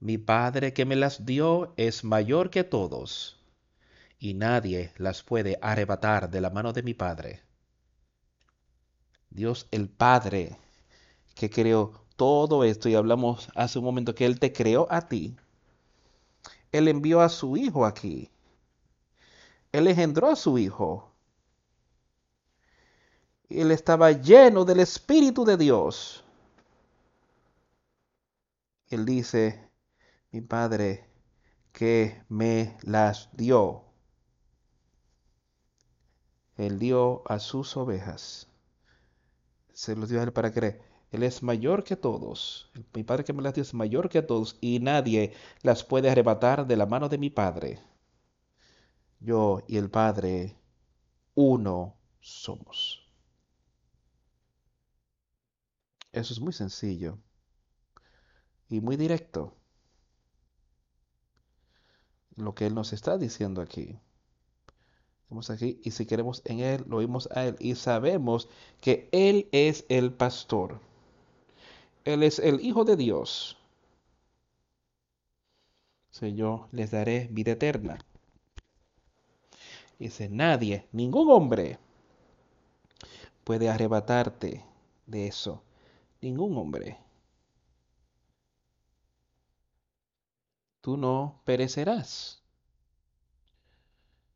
[0.00, 3.40] mi Padre que me las dio es mayor que todos,
[4.18, 7.40] y nadie las puede arrebatar de la mano de mi Padre.
[9.30, 10.58] Dios el Padre
[11.34, 15.38] que creó todo esto, y hablamos hace un momento que Él te creó a ti,
[16.70, 18.30] Él envió a su Hijo aquí.
[19.72, 21.13] Él engendró a su Hijo.
[23.48, 26.24] Él estaba lleno del Espíritu de Dios.
[28.88, 29.70] Él dice,
[30.30, 31.08] mi Padre
[31.72, 33.82] que me las dio.
[36.56, 38.46] Él dio a sus ovejas.
[39.72, 40.80] Se los dio a él para creer.
[41.10, 42.70] Él es mayor que todos.
[42.94, 45.32] Mi Padre que me las dio es mayor que todos y nadie
[45.62, 47.80] las puede arrebatar de la mano de mi Padre.
[49.18, 50.56] Yo y el Padre,
[51.34, 53.03] uno somos.
[56.14, 57.18] Eso es muy sencillo
[58.68, 59.52] y muy directo
[62.36, 63.98] lo que Él nos está diciendo aquí.
[65.28, 68.48] Vamos aquí y si queremos en Él, lo oímos a Él y sabemos
[68.80, 70.78] que Él es el pastor.
[72.04, 73.58] Él es el Hijo de Dios.
[76.10, 77.98] Si yo les daré vida eterna.
[79.98, 81.80] Dice, nadie, ningún hombre
[83.42, 84.64] puede arrebatarte
[85.06, 85.60] de eso.
[86.24, 87.04] Ningún hombre.
[90.84, 92.42] tú no perecerás,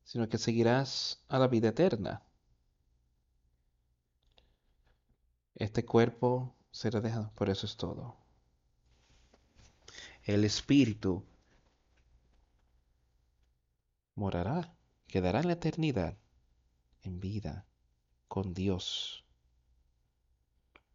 [0.03, 2.23] sino que seguirás a la vida eterna.
[5.55, 8.17] Este cuerpo será dejado, por eso es todo.
[10.23, 11.23] El espíritu
[14.15, 14.75] morará,
[15.07, 16.17] quedará en la eternidad,
[17.03, 17.67] en vida,
[18.27, 19.28] con Dios.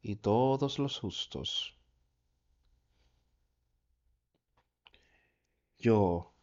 [0.03, 1.75] Y todos los justos
[5.83, 6.33] yo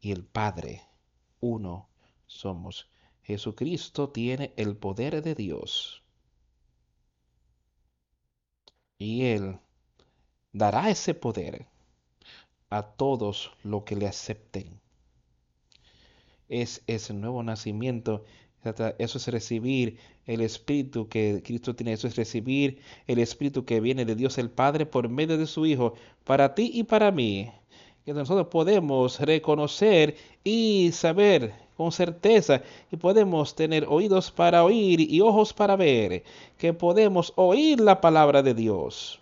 [0.00, 0.82] y el Padre,
[1.40, 1.88] uno
[2.26, 2.90] somos.
[3.22, 6.04] Jesucristo tiene el poder de Dios.
[8.98, 9.58] Y Él
[10.52, 11.66] dará ese poder
[12.68, 14.78] a todos los que le acepten.
[16.48, 18.24] Es ese nuevo nacimiento.
[18.98, 21.92] Eso es recibir el Espíritu que Cristo tiene.
[21.92, 25.66] Eso es recibir el Espíritu que viene de Dios el Padre por medio de su
[25.66, 25.94] Hijo,
[26.24, 27.50] para ti y para mí
[28.04, 35.20] que nosotros podemos reconocer y saber con certeza y podemos tener oídos para oír y
[35.20, 36.24] ojos para ver,
[36.58, 39.20] que podemos oír la palabra de Dios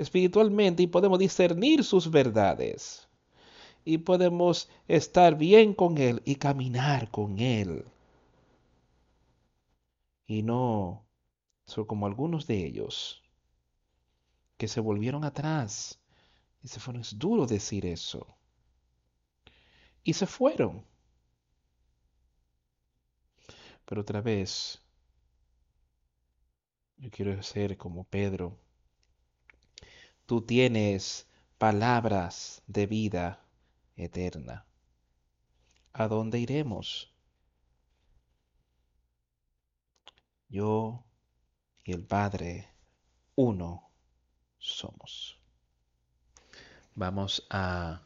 [0.00, 3.06] espiritualmente y podemos discernir sus verdades
[3.84, 7.84] y podemos estar bien con Él y caminar con Él.
[10.30, 11.08] Y no
[11.66, 13.20] son como algunos de ellos
[14.56, 15.98] que se volvieron atrás
[16.62, 17.02] y se fueron.
[17.02, 18.38] Es duro decir eso.
[20.04, 20.86] Y se fueron.
[23.84, 24.80] Pero otra vez,
[26.98, 28.56] yo quiero ser como Pedro.
[30.26, 31.26] Tú tienes
[31.58, 33.44] palabras de vida
[33.96, 34.64] eterna.
[35.92, 37.12] ¿A dónde iremos?
[40.50, 41.04] Yo
[41.84, 42.68] y el Padre,
[43.36, 43.88] uno
[44.58, 45.38] somos.
[46.96, 48.02] Vamos a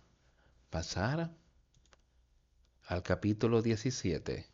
[0.69, 1.31] pasar
[2.87, 4.47] al capítulo 17.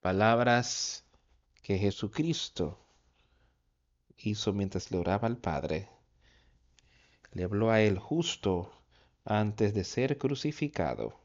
[0.00, 1.04] Palabras
[1.62, 2.78] que Jesucristo
[4.16, 5.99] hizo mientras le oraba al Padre.
[7.32, 8.72] Le habló a él justo
[9.24, 11.20] antes de ser crucificado.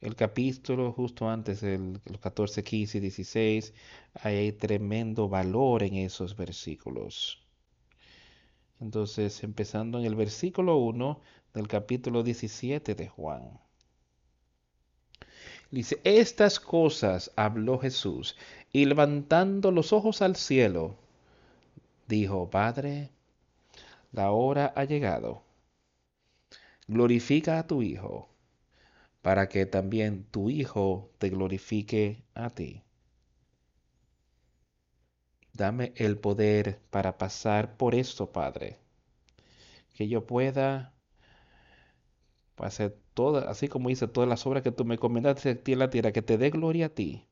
[0.00, 3.74] El capítulo justo antes, el, los 14, 15 y 16,
[4.14, 7.42] hay tremendo valor en esos versículos.
[8.80, 11.22] Entonces, empezando en el versículo 1
[11.54, 13.58] del capítulo 17 de Juan.
[15.70, 18.36] Dice, estas cosas habló Jesús
[18.72, 20.96] y levantando los ojos al cielo,
[22.06, 23.10] dijo, Padre,
[24.14, 25.42] la hora ha llegado.
[26.86, 28.28] Glorifica a tu Hijo,
[29.22, 32.84] para que también tu Hijo te glorifique a ti.
[35.52, 38.78] Dame el poder para pasar por esto, Padre.
[39.94, 40.94] Que yo pueda
[42.58, 46.12] hacer toda, así como hice todas las obras que tú me comendaste en la tierra,
[46.12, 47.26] que te dé gloria a ti.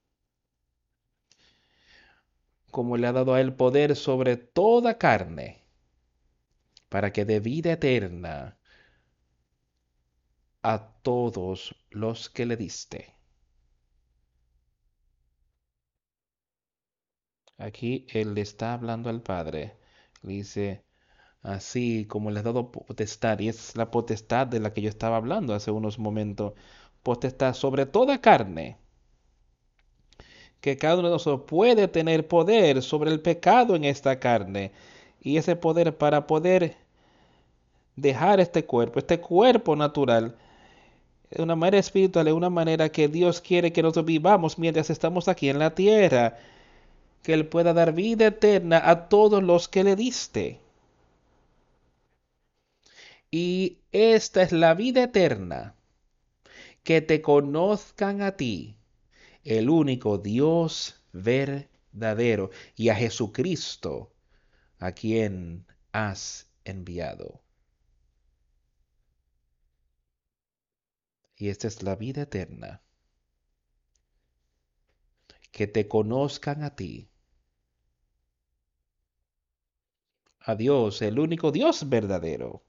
[2.72, 5.61] Como le ha dado a él poder sobre toda carne,
[6.92, 8.58] para que dé vida eterna
[10.62, 13.14] a todos los que le diste.
[17.56, 19.78] Aquí él le está hablando al Padre.
[20.20, 20.84] Le dice,
[21.40, 25.16] así como le has dado potestad, y es la potestad de la que yo estaba
[25.16, 26.52] hablando hace unos momentos,
[27.02, 28.76] potestad sobre toda carne,
[30.60, 34.72] que cada uno de nosotros puede tener poder sobre el pecado en esta carne,
[35.20, 36.81] y ese poder para poder
[37.96, 40.36] dejar este cuerpo, este cuerpo natural,
[41.30, 45.28] de una manera espiritual, de una manera que Dios quiere que nosotros vivamos mientras estamos
[45.28, 46.38] aquí en la tierra,
[47.22, 50.60] que Él pueda dar vida eterna a todos los que le diste.
[53.30, 55.74] Y esta es la vida eterna,
[56.82, 58.76] que te conozcan a ti,
[59.44, 64.12] el único Dios verdadero, y a Jesucristo,
[64.78, 67.41] a quien has enviado.
[71.42, 72.80] Y esta es la vida eterna,
[75.50, 77.08] que te conozcan a ti,
[80.38, 82.62] a Dios, el único Dios verdadero.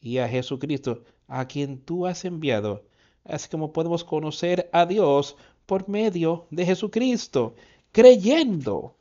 [0.00, 2.88] Y a Jesucristo, a quien tú has enviado,
[3.22, 7.54] así como podemos conocer a Dios por medio de Jesucristo,
[7.92, 8.96] creyendo,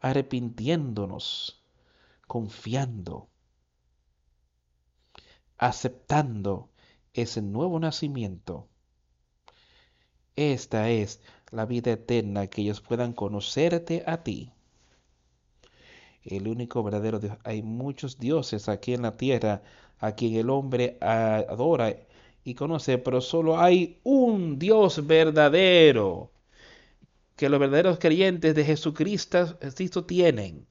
[0.00, 1.62] arrepintiéndonos,
[2.26, 3.28] confiando,
[5.58, 6.70] aceptando
[7.14, 8.68] ese nuevo nacimiento.
[10.36, 14.52] Esta es la vida eterna, que ellos puedan conocerte a ti
[16.26, 17.38] el único verdadero Dios.
[17.44, 19.62] Hay muchos dioses aquí en la tierra
[19.98, 21.96] a quien el hombre adora
[22.44, 26.30] y conoce, pero solo hay un Dios verdadero
[27.36, 30.66] que los verdaderos creyentes de Jesucristo, Cristo tienen.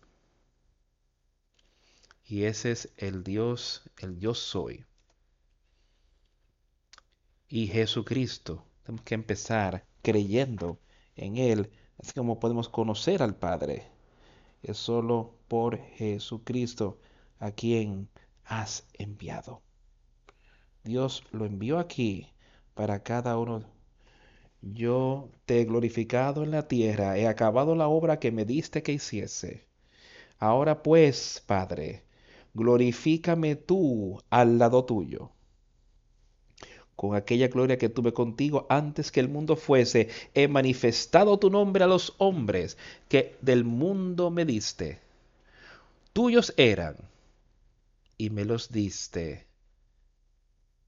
[2.25, 4.85] Y ese es el Dios, el yo soy.
[7.47, 10.79] Y Jesucristo, tenemos que empezar creyendo
[11.15, 13.95] en Él, así como podemos conocer al Padre
[14.65, 16.99] es solo por Jesucristo
[17.39, 18.09] a quien
[18.45, 19.61] has enviado.
[20.83, 22.27] Dios lo envió aquí
[22.73, 23.63] para cada uno.
[24.61, 28.93] Yo te he glorificado en la tierra, he acabado la obra que me diste que
[28.93, 29.67] hiciese.
[30.39, 32.03] Ahora pues, Padre,
[32.55, 35.31] glorifícame tú al lado tuyo
[36.95, 41.83] con aquella gloria que tuve contigo antes que el mundo fuese, he manifestado tu nombre
[41.83, 42.77] a los hombres
[43.09, 45.01] que del mundo me diste.
[46.13, 46.95] Tuyos eran
[48.17, 49.45] y me los diste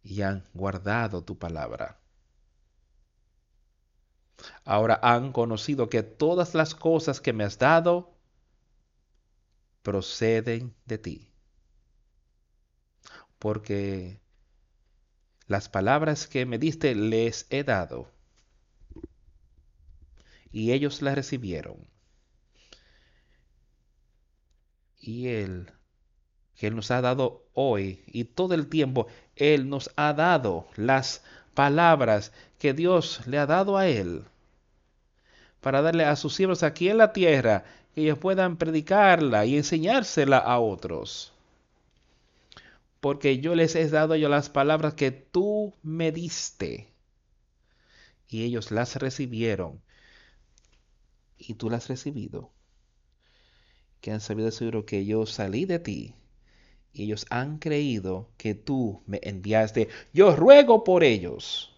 [0.02, 2.00] y han guardado tu palabra.
[4.64, 8.14] Ahora han conocido que todas las cosas que me has dado
[9.82, 11.28] proceden de ti.
[13.40, 14.20] Porque
[15.48, 18.12] las palabras que me diste les he dado.
[20.52, 21.78] Y ellos las recibieron.
[25.00, 25.72] Y Él,
[26.56, 31.24] que Él nos ha dado hoy y todo el tiempo, Él nos ha dado las
[31.54, 34.26] palabras que Dios le ha dado a Él
[35.62, 37.64] para darle a sus siervos aquí en la tierra
[37.94, 41.34] que ellos puedan predicarla y enseñársela a otros
[43.00, 46.94] porque yo les he dado yo las palabras que tú me diste.
[48.28, 49.82] Y ellos las recibieron.
[51.38, 52.52] Y tú las has recibido.
[54.02, 56.16] Que han sabido seguro que yo salí de ti.
[56.92, 59.88] Y ellos han creído que tú me enviaste.
[60.14, 61.74] Yo ruego por ellos.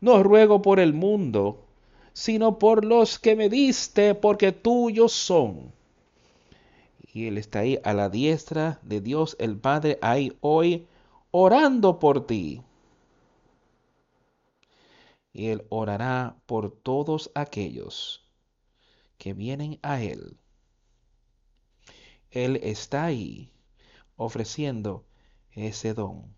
[0.00, 1.66] No ruego por el mundo,
[2.12, 5.72] sino por los que me diste, porque tuyos son.
[7.18, 10.86] Y Él está ahí a la diestra de Dios el Padre, ahí hoy,
[11.32, 12.62] orando por ti.
[15.32, 18.24] Y Él orará por todos aquellos
[19.16, 20.38] que vienen a Él.
[22.30, 23.50] Él está ahí
[24.14, 25.04] ofreciendo
[25.50, 26.32] ese don.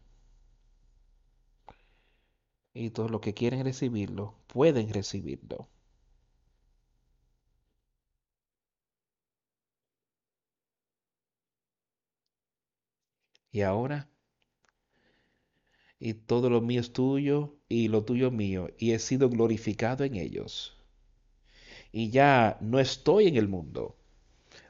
[2.73, 5.69] Y todos los que quieren recibirlo pueden recibirlo.
[13.53, 14.09] Y ahora,
[15.99, 20.17] y todo lo mío es tuyo y lo tuyo mío, y he sido glorificado en
[20.17, 20.77] ellos.
[21.93, 23.97] Y ya no estoy en el mundo,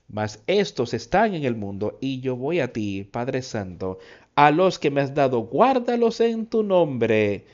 [0.09, 3.99] mas estos están en el mundo, y yo voy a ti, Padre Santo,
[4.35, 7.45] a los que me has dado, guárdalos en tu nombre,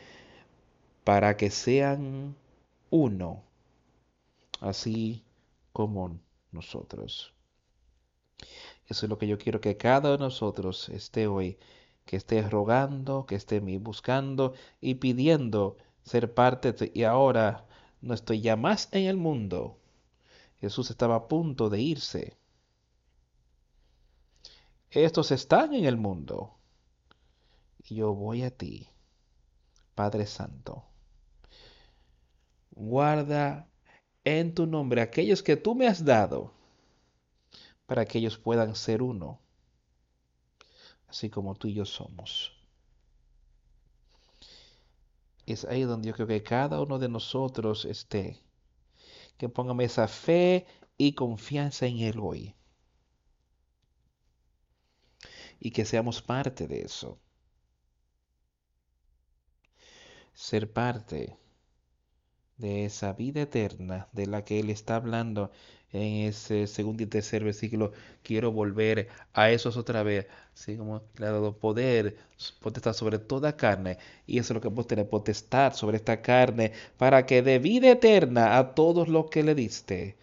[1.04, 2.34] para que sean
[2.90, 3.42] uno,
[4.60, 5.22] así
[5.72, 6.18] como
[6.50, 7.35] nosotros.
[8.88, 11.58] Eso es lo que yo quiero que cada uno de nosotros esté hoy,
[12.04, 16.74] que esté rogando, que esté buscando y pidiendo ser parte.
[16.94, 17.66] y ahora
[18.00, 19.80] no estoy ya más en el mundo.
[20.60, 22.36] Jesús estaba a punto de irse.
[24.90, 26.54] Estos están en el mundo.
[27.84, 28.88] Y yo voy a ti,
[29.94, 30.84] Padre Santo.
[32.70, 33.68] Guarda
[34.24, 36.55] en tu nombre aquellos que tú me has dado
[37.86, 39.40] para que ellos puedan ser uno,
[41.08, 42.52] así como tú y yo somos.
[45.46, 48.42] Es ahí donde yo creo que cada uno de nosotros esté,
[49.38, 50.66] que pongamos esa fe
[50.98, 52.54] y confianza en Él hoy.
[55.60, 57.18] Y que seamos parte de eso.
[60.34, 61.38] Ser parte
[62.58, 65.50] de esa vida eterna de la que Él está hablando
[65.92, 67.92] en ese segundo y tercer versículo,
[68.22, 72.16] quiero volver a esos otra vez, así como le ha dado poder,
[72.60, 76.72] potestad sobre toda carne, y eso es lo que vos tenés, potestad sobre esta carne,
[76.98, 80.16] para que dé vida eterna a todos los que le diste.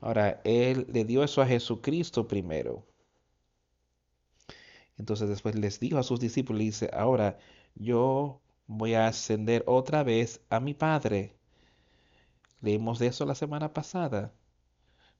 [0.00, 2.86] Ahora, Él le dio eso a Jesucristo primero.
[4.98, 7.38] Entonces después les dijo a sus discípulos, dice, ahora
[7.74, 11.34] yo voy a ascender otra vez a mi Padre.
[12.60, 14.32] Leímos de eso la semana pasada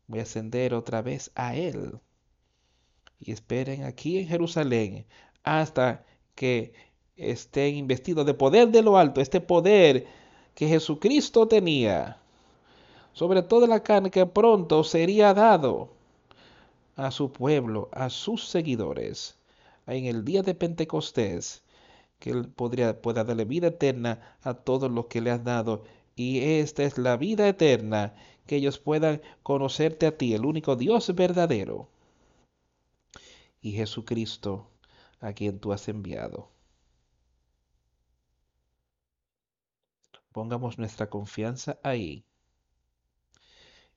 [0.06, 2.00] voy a ascender otra vez a Él.
[3.18, 5.06] Y esperen aquí en Jerusalén
[5.42, 6.72] hasta que
[7.16, 10.06] estén investidos de poder de lo alto, este poder
[10.54, 12.18] que Jesucristo tenía
[13.12, 15.90] sobre toda la carne que pronto sería dado
[16.96, 19.36] a su pueblo, a sus seguidores,
[19.86, 21.62] en el día de Pentecostés,
[22.18, 25.84] que Él podría, pueda darle vida eterna a todos los que le has dado.
[26.22, 28.14] Y esta es la vida eterna
[28.46, 31.88] que ellos puedan conocerte a ti, el único Dios verdadero,
[33.62, 34.70] y Jesucristo,
[35.20, 36.50] a quien tú has enviado.
[40.30, 42.26] Pongamos nuestra confianza ahí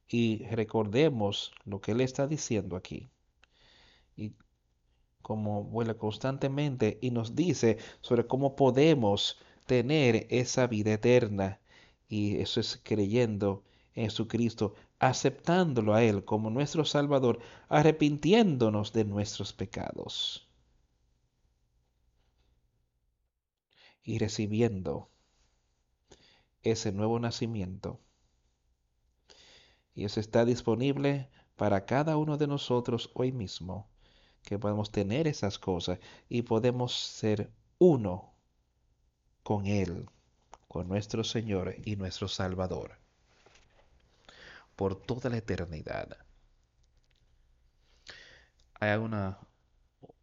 [0.07, 3.09] y recordemos lo que Él está diciendo aquí.
[4.15, 4.31] Y
[5.21, 11.59] como vuela constantemente y nos dice sobre cómo podemos tener esa vida eterna.
[12.07, 13.63] Y eso es creyendo
[13.93, 17.39] Jesucristo, aceptándolo a Él como nuestro Salvador,
[17.69, 20.47] arrepintiéndonos de nuestros pecados
[24.03, 25.09] y recibiendo
[26.61, 27.99] ese nuevo nacimiento.
[29.95, 33.87] Y eso está disponible para cada uno de nosotros hoy mismo,
[34.43, 38.33] que podemos tener esas cosas y podemos ser uno
[39.43, 40.09] con Él,
[40.73, 42.97] con nuestro Señor y nuestro Salvador
[44.75, 46.17] por toda la eternidad.
[48.79, 49.37] Hay una,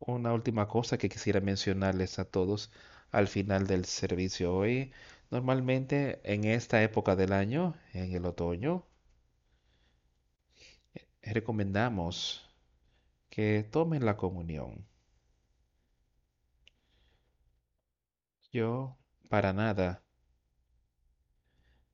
[0.00, 2.72] una última cosa que quisiera mencionarles a todos
[3.12, 4.92] al final del servicio hoy.
[5.30, 8.84] Normalmente en esta época del año, en el otoño,
[11.22, 12.44] recomendamos
[13.30, 14.84] que tomen la comunión.
[18.52, 18.98] Yo
[19.28, 20.02] para nada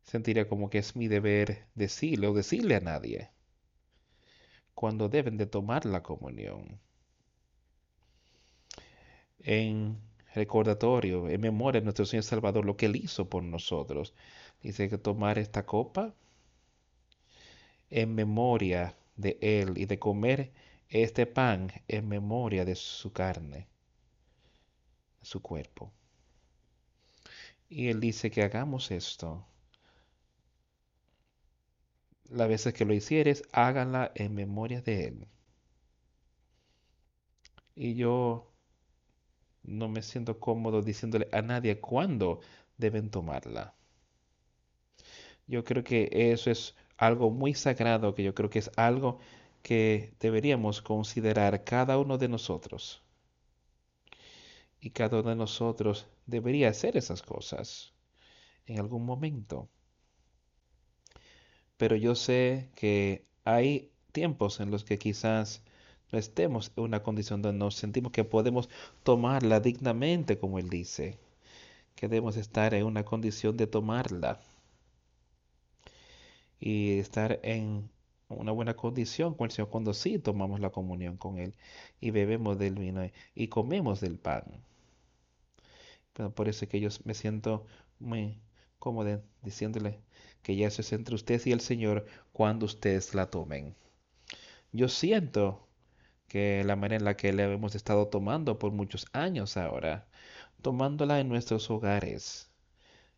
[0.07, 3.31] sentiría como que es mi deber decirle o decirle a nadie
[4.77, 6.79] cuando deben de tomar la comunión.
[9.41, 9.99] En
[10.35, 14.13] recordatorio, en memoria de nuestro Señor Salvador, lo que Él hizo por nosotros.
[14.63, 16.15] Dice que tomar esta copa
[17.89, 20.53] en memoria de Él y de comer
[20.91, 23.67] este pan en memoria de su carne,
[25.23, 25.91] su cuerpo.
[27.71, 29.47] Y Él dice que hagamos esto
[32.31, 35.29] las veces que lo hicieres, háganla en memoria de Él.
[37.75, 38.53] Y yo
[39.63, 42.41] no me siento cómodo diciéndole a nadie cuándo
[42.79, 43.75] deben tomarla.
[45.47, 49.19] Yo creo que eso es algo muy sagrado, que yo creo que es algo
[49.63, 53.03] que deberíamos considerar cada uno de nosotros.
[54.81, 57.93] Y cada uno de nosotros debería hacer esas cosas
[58.67, 59.69] en algún momento.
[61.77, 65.63] Pero yo sé que hay tiempos en los que quizás
[66.13, 68.69] no estemos en una condición donde nos sentimos que podemos
[69.03, 71.19] tomarla dignamente, como Él dice,
[71.97, 74.41] que debemos estar en una condición de tomarla
[76.61, 77.91] y estar en
[78.29, 81.55] una buena condición con el Señor cuando sí tomamos la comunión con Él
[82.01, 84.45] y bebemos del vino y comemos del pan.
[86.13, 87.67] Pero por eso es que yo me siento
[87.99, 88.39] muy
[88.79, 90.01] cómodo diciéndole
[90.47, 93.75] que ya es entre ustedes y el Señor cuando ustedes la tomen.
[94.71, 95.67] Yo siento
[96.29, 100.07] que la manera en la que la hemos estado tomando por muchos años ahora,
[100.63, 102.49] tomándola en nuestros hogares,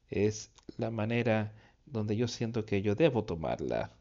[0.09, 1.53] es la manera
[1.85, 3.93] donde yo siento que yo debo tomarla.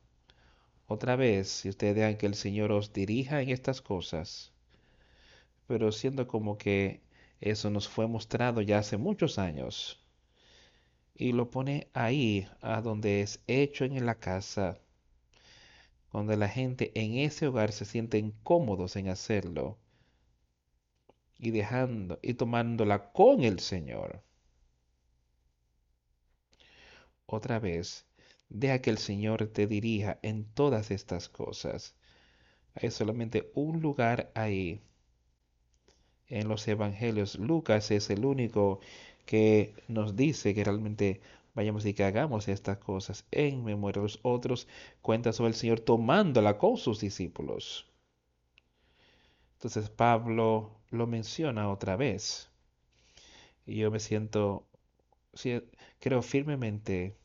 [0.87, 4.53] Otra vez, si ustedes dejan que el Señor os dirija en estas cosas,
[5.67, 7.01] pero siendo como que
[7.41, 9.99] eso nos fue mostrado ya hace muchos años,
[11.17, 14.79] y lo pone ahí, a donde es hecho en la casa,
[16.11, 19.79] donde la gente en ese hogar se sienten cómodos en hacerlo,
[21.39, 24.23] y dejando y tomándola con el Señor.
[27.25, 28.05] Otra vez,
[28.49, 31.95] deja que el Señor te dirija en todas estas cosas.
[32.75, 34.81] Hay solamente un lugar ahí.
[36.27, 38.81] En los evangelios, Lucas es el único
[39.27, 41.21] que nos dice que realmente
[41.53, 44.67] vayamos y que hagamos estas cosas en memoria de los otros.
[45.03, 47.85] Cuenta sobre el Señor tomándola con sus discípulos.
[49.55, 52.49] Entonces Pablo lo menciona otra vez.
[53.65, 54.65] Y yo me siento
[55.99, 57.17] creo firmemente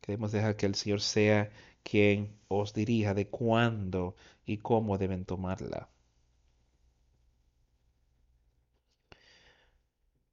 [0.00, 1.50] que debemos dejar que el Señor sea
[1.82, 4.14] quien os dirija de cuándo
[4.44, 5.88] y cómo deben tomarla.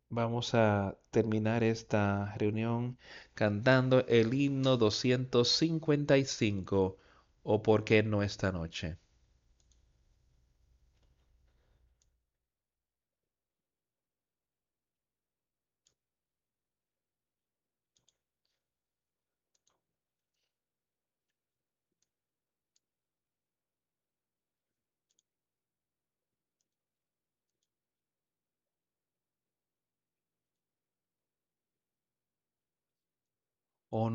[0.09, 2.97] Vamos a terminar esta reunión
[3.35, 6.97] cantando el himno 255
[7.43, 8.97] o por qué no esta noche.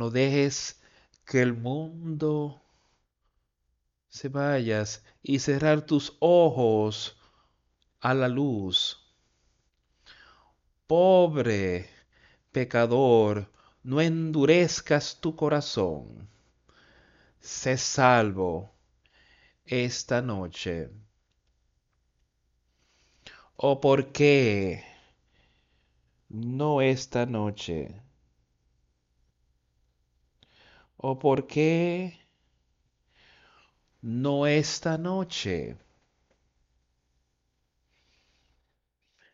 [0.00, 0.80] No dejes
[1.26, 2.62] que el mundo
[4.08, 7.18] se vayas y cerrar tus ojos
[8.00, 8.98] a la luz.
[10.86, 11.90] Pobre
[12.50, 13.52] pecador,
[13.82, 16.26] no endurezcas tu corazón.
[17.38, 18.72] Sé salvo
[19.66, 20.88] esta noche.
[23.56, 24.82] ¿O por qué
[26.30, 28.00] no esta noche?
[31.08, 32.14] ¿O por qué
[34.02, 35.74] no esta noche?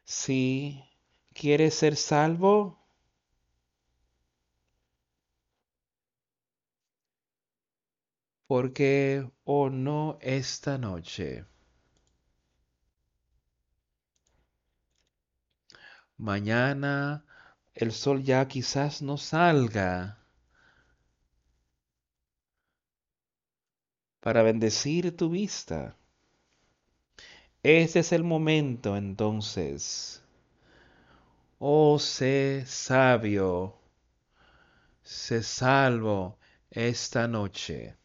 [0.07, 0.83] Si
[1.35, 2.79] quieres ser salvo,
[8.49, 11.45] ¿por qué o no esta noche?
[16.19, 17.25] Mañana
[17.75, 20.19] el sol ya quizás no salga.
[24.27, 25.97] Para bendecir tu vista.
[27.63, 30.23] Ese es el momento entonces.
[31.61, 33.75] Oh, sé sabio,
[35.03, 36.37] sé salvo
[36.71, 37.97] esta noche.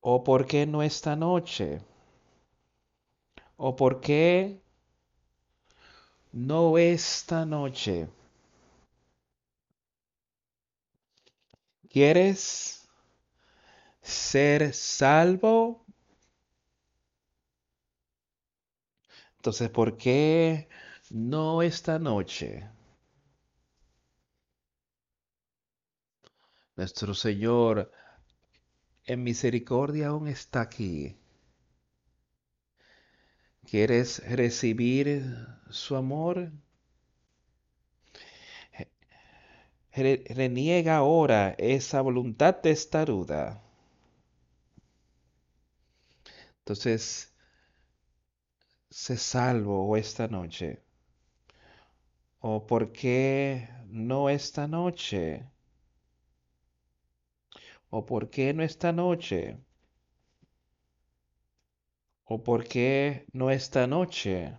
[0.00, 1.80] ¿O por qué no esta noche?
[3.58, 4.62] ¿O por qué
[6.32, 8.08] no esta noche?
[11.90, 12.88] ¿Quieres
[14.02, 15.84] ser salvo?
[19.36, 20.68] Entonces, ¿por qué
[21.10, 22.68] no esta noche?
[26.76, 27.92] Nuestro Señor
[29.06, 31.16] en misericordia aún está aquí.
[33.64, 36.50] ¿Quieres recibir su amor?
[40.02, 43.62] Reniega ahora esa voluntad testaruda.
[46.60, 47.32] Entonces,
[48.90, 50.82] sé salvo esta noche.
[52.40, 55.46] ¿O por qué no esta noche?
[57.90, 59.58] ¿O por qué no esta noche?
[62.26, 64.54] ¿O por qué no esta noche?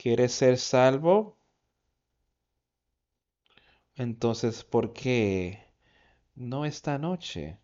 [0.00, 1.36] ¿Quieres ser salvo?
[3.94, 5.62] Entonces, ¿por qué
[6.34, 7.58] no esta noche?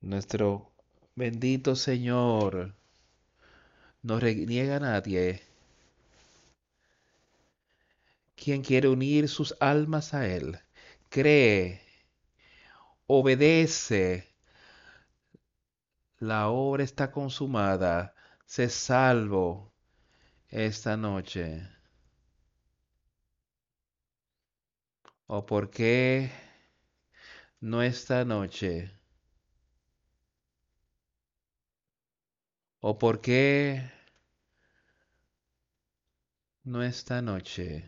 [0.00, 0.70] Nuestro
[1.16, 2.74] bendito Señor
[4.02, 5.42] no reniega a nadie.
[8.36, 10.58] Quien quiere unir sus almas a Él,
[11.08, 11.80] cree,
[13.08, 14.28] obedece.
[16.20, 18.14] La obra está consumada.
[18.52, 19.72] Sé salvo
[20.48, 21.62] esta noche.
[25.28, 26.30] ¿O por qué
[27.60, 28.90] no esta noche?
[32.80, 33.82] ¿O por qué
[36.64, 37.86] no esta noche?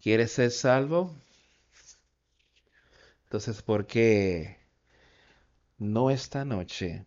[0.00, 1.14] ¿Quieres ser salvo?
[3.28, 4.58] Entonces, ¿por qué
[5.80, 7.04] no esta noche?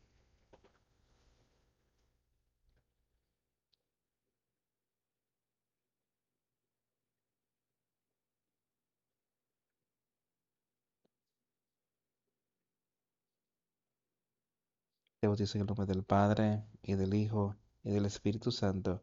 [15.20, 19.02] Te bautizo el nombre del Padre, y del Hijo, y del Espíritu Santo,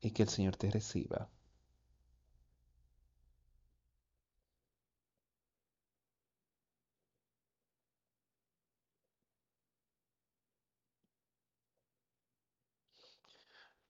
[0.00, 1.30] y que el Señor te reciba.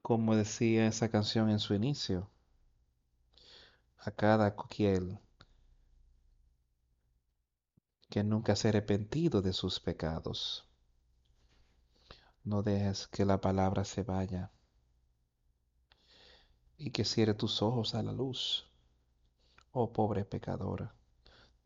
[0.09, 2.31] Como decía esa canción en su inicio,
[3.99, 5.19] a cada coquiel
[8.09, 10.67] que nunca se ha arrepentido de sus pecados.
[12.43, 14.51] No dejes que la palabra se vaya
[16.79, 18.67] y que cierre tus ojos a la luz.
[19.73, 20.95] Oh pobre pecadora,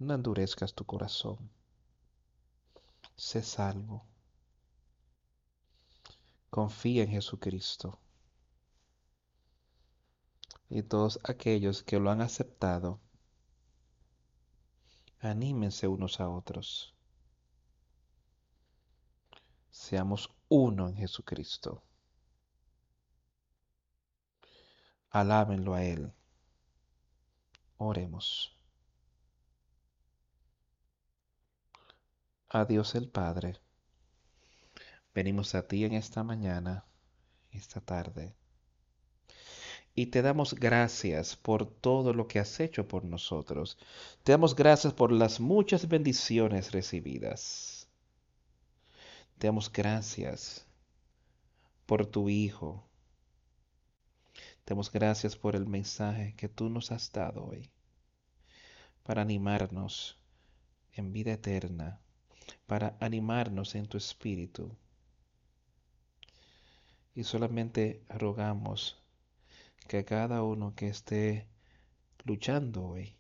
[0.00, 1.48] no endurezcas tu corazón.
[3.14, 4.04] Sé salvo.
[6.50, 8.00] Confía en Jesucristo.
[10.74, 12.98] Y todos aquellos que lo han aceptado,
[15.20, 16.94] anímense unos a otros.
[19.68, 21.82] Seamos uno en Jesucristo.
[25.10, 26.10] Alábenlo a Él.
[27.76, 28.56] Oremos.
[32.48, 33.60] A Dios el Padre.
[35.12, 36.86] Venimos a ti en esta mañana,
[37.50, 38.34] esta tarde.
[39.94, 43.76] Y te damos gracias por todo lo que has hecho por nosotros.
[44.22, 47.88] Te damos gracias por las muchas bendiciones recibidas.
[49.38, 50.66] Te damos gracias
[51.84, 52.88] por tu Hijo.
[54.64, 57.70] Te damos gracias por el mensaje que tú nos has dado hoy
[59.02, 60.18] para animarnos
[60.92, 62.00] en vida eterna,
[62.66, 64.74] para animarnos en tu espíritu.
[67.14, 69.01] Y solamente rogamos
[69.84, 71.48] que cada uno que esté
[72.24, 73.16] luchando hoy,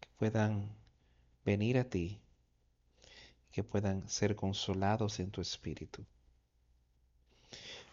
[0.00, 0.76] que puedan
[1.44, 2.20] venir a ti,
[3.52, 6.04] que puedan ser consolados en tu espíritu.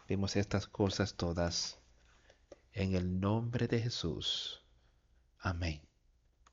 [0.07, 1.79] Vemos estas cosas todas
[2.73, 4.63] en el nombre de Jesús.
[5.39, 5.92] Amén.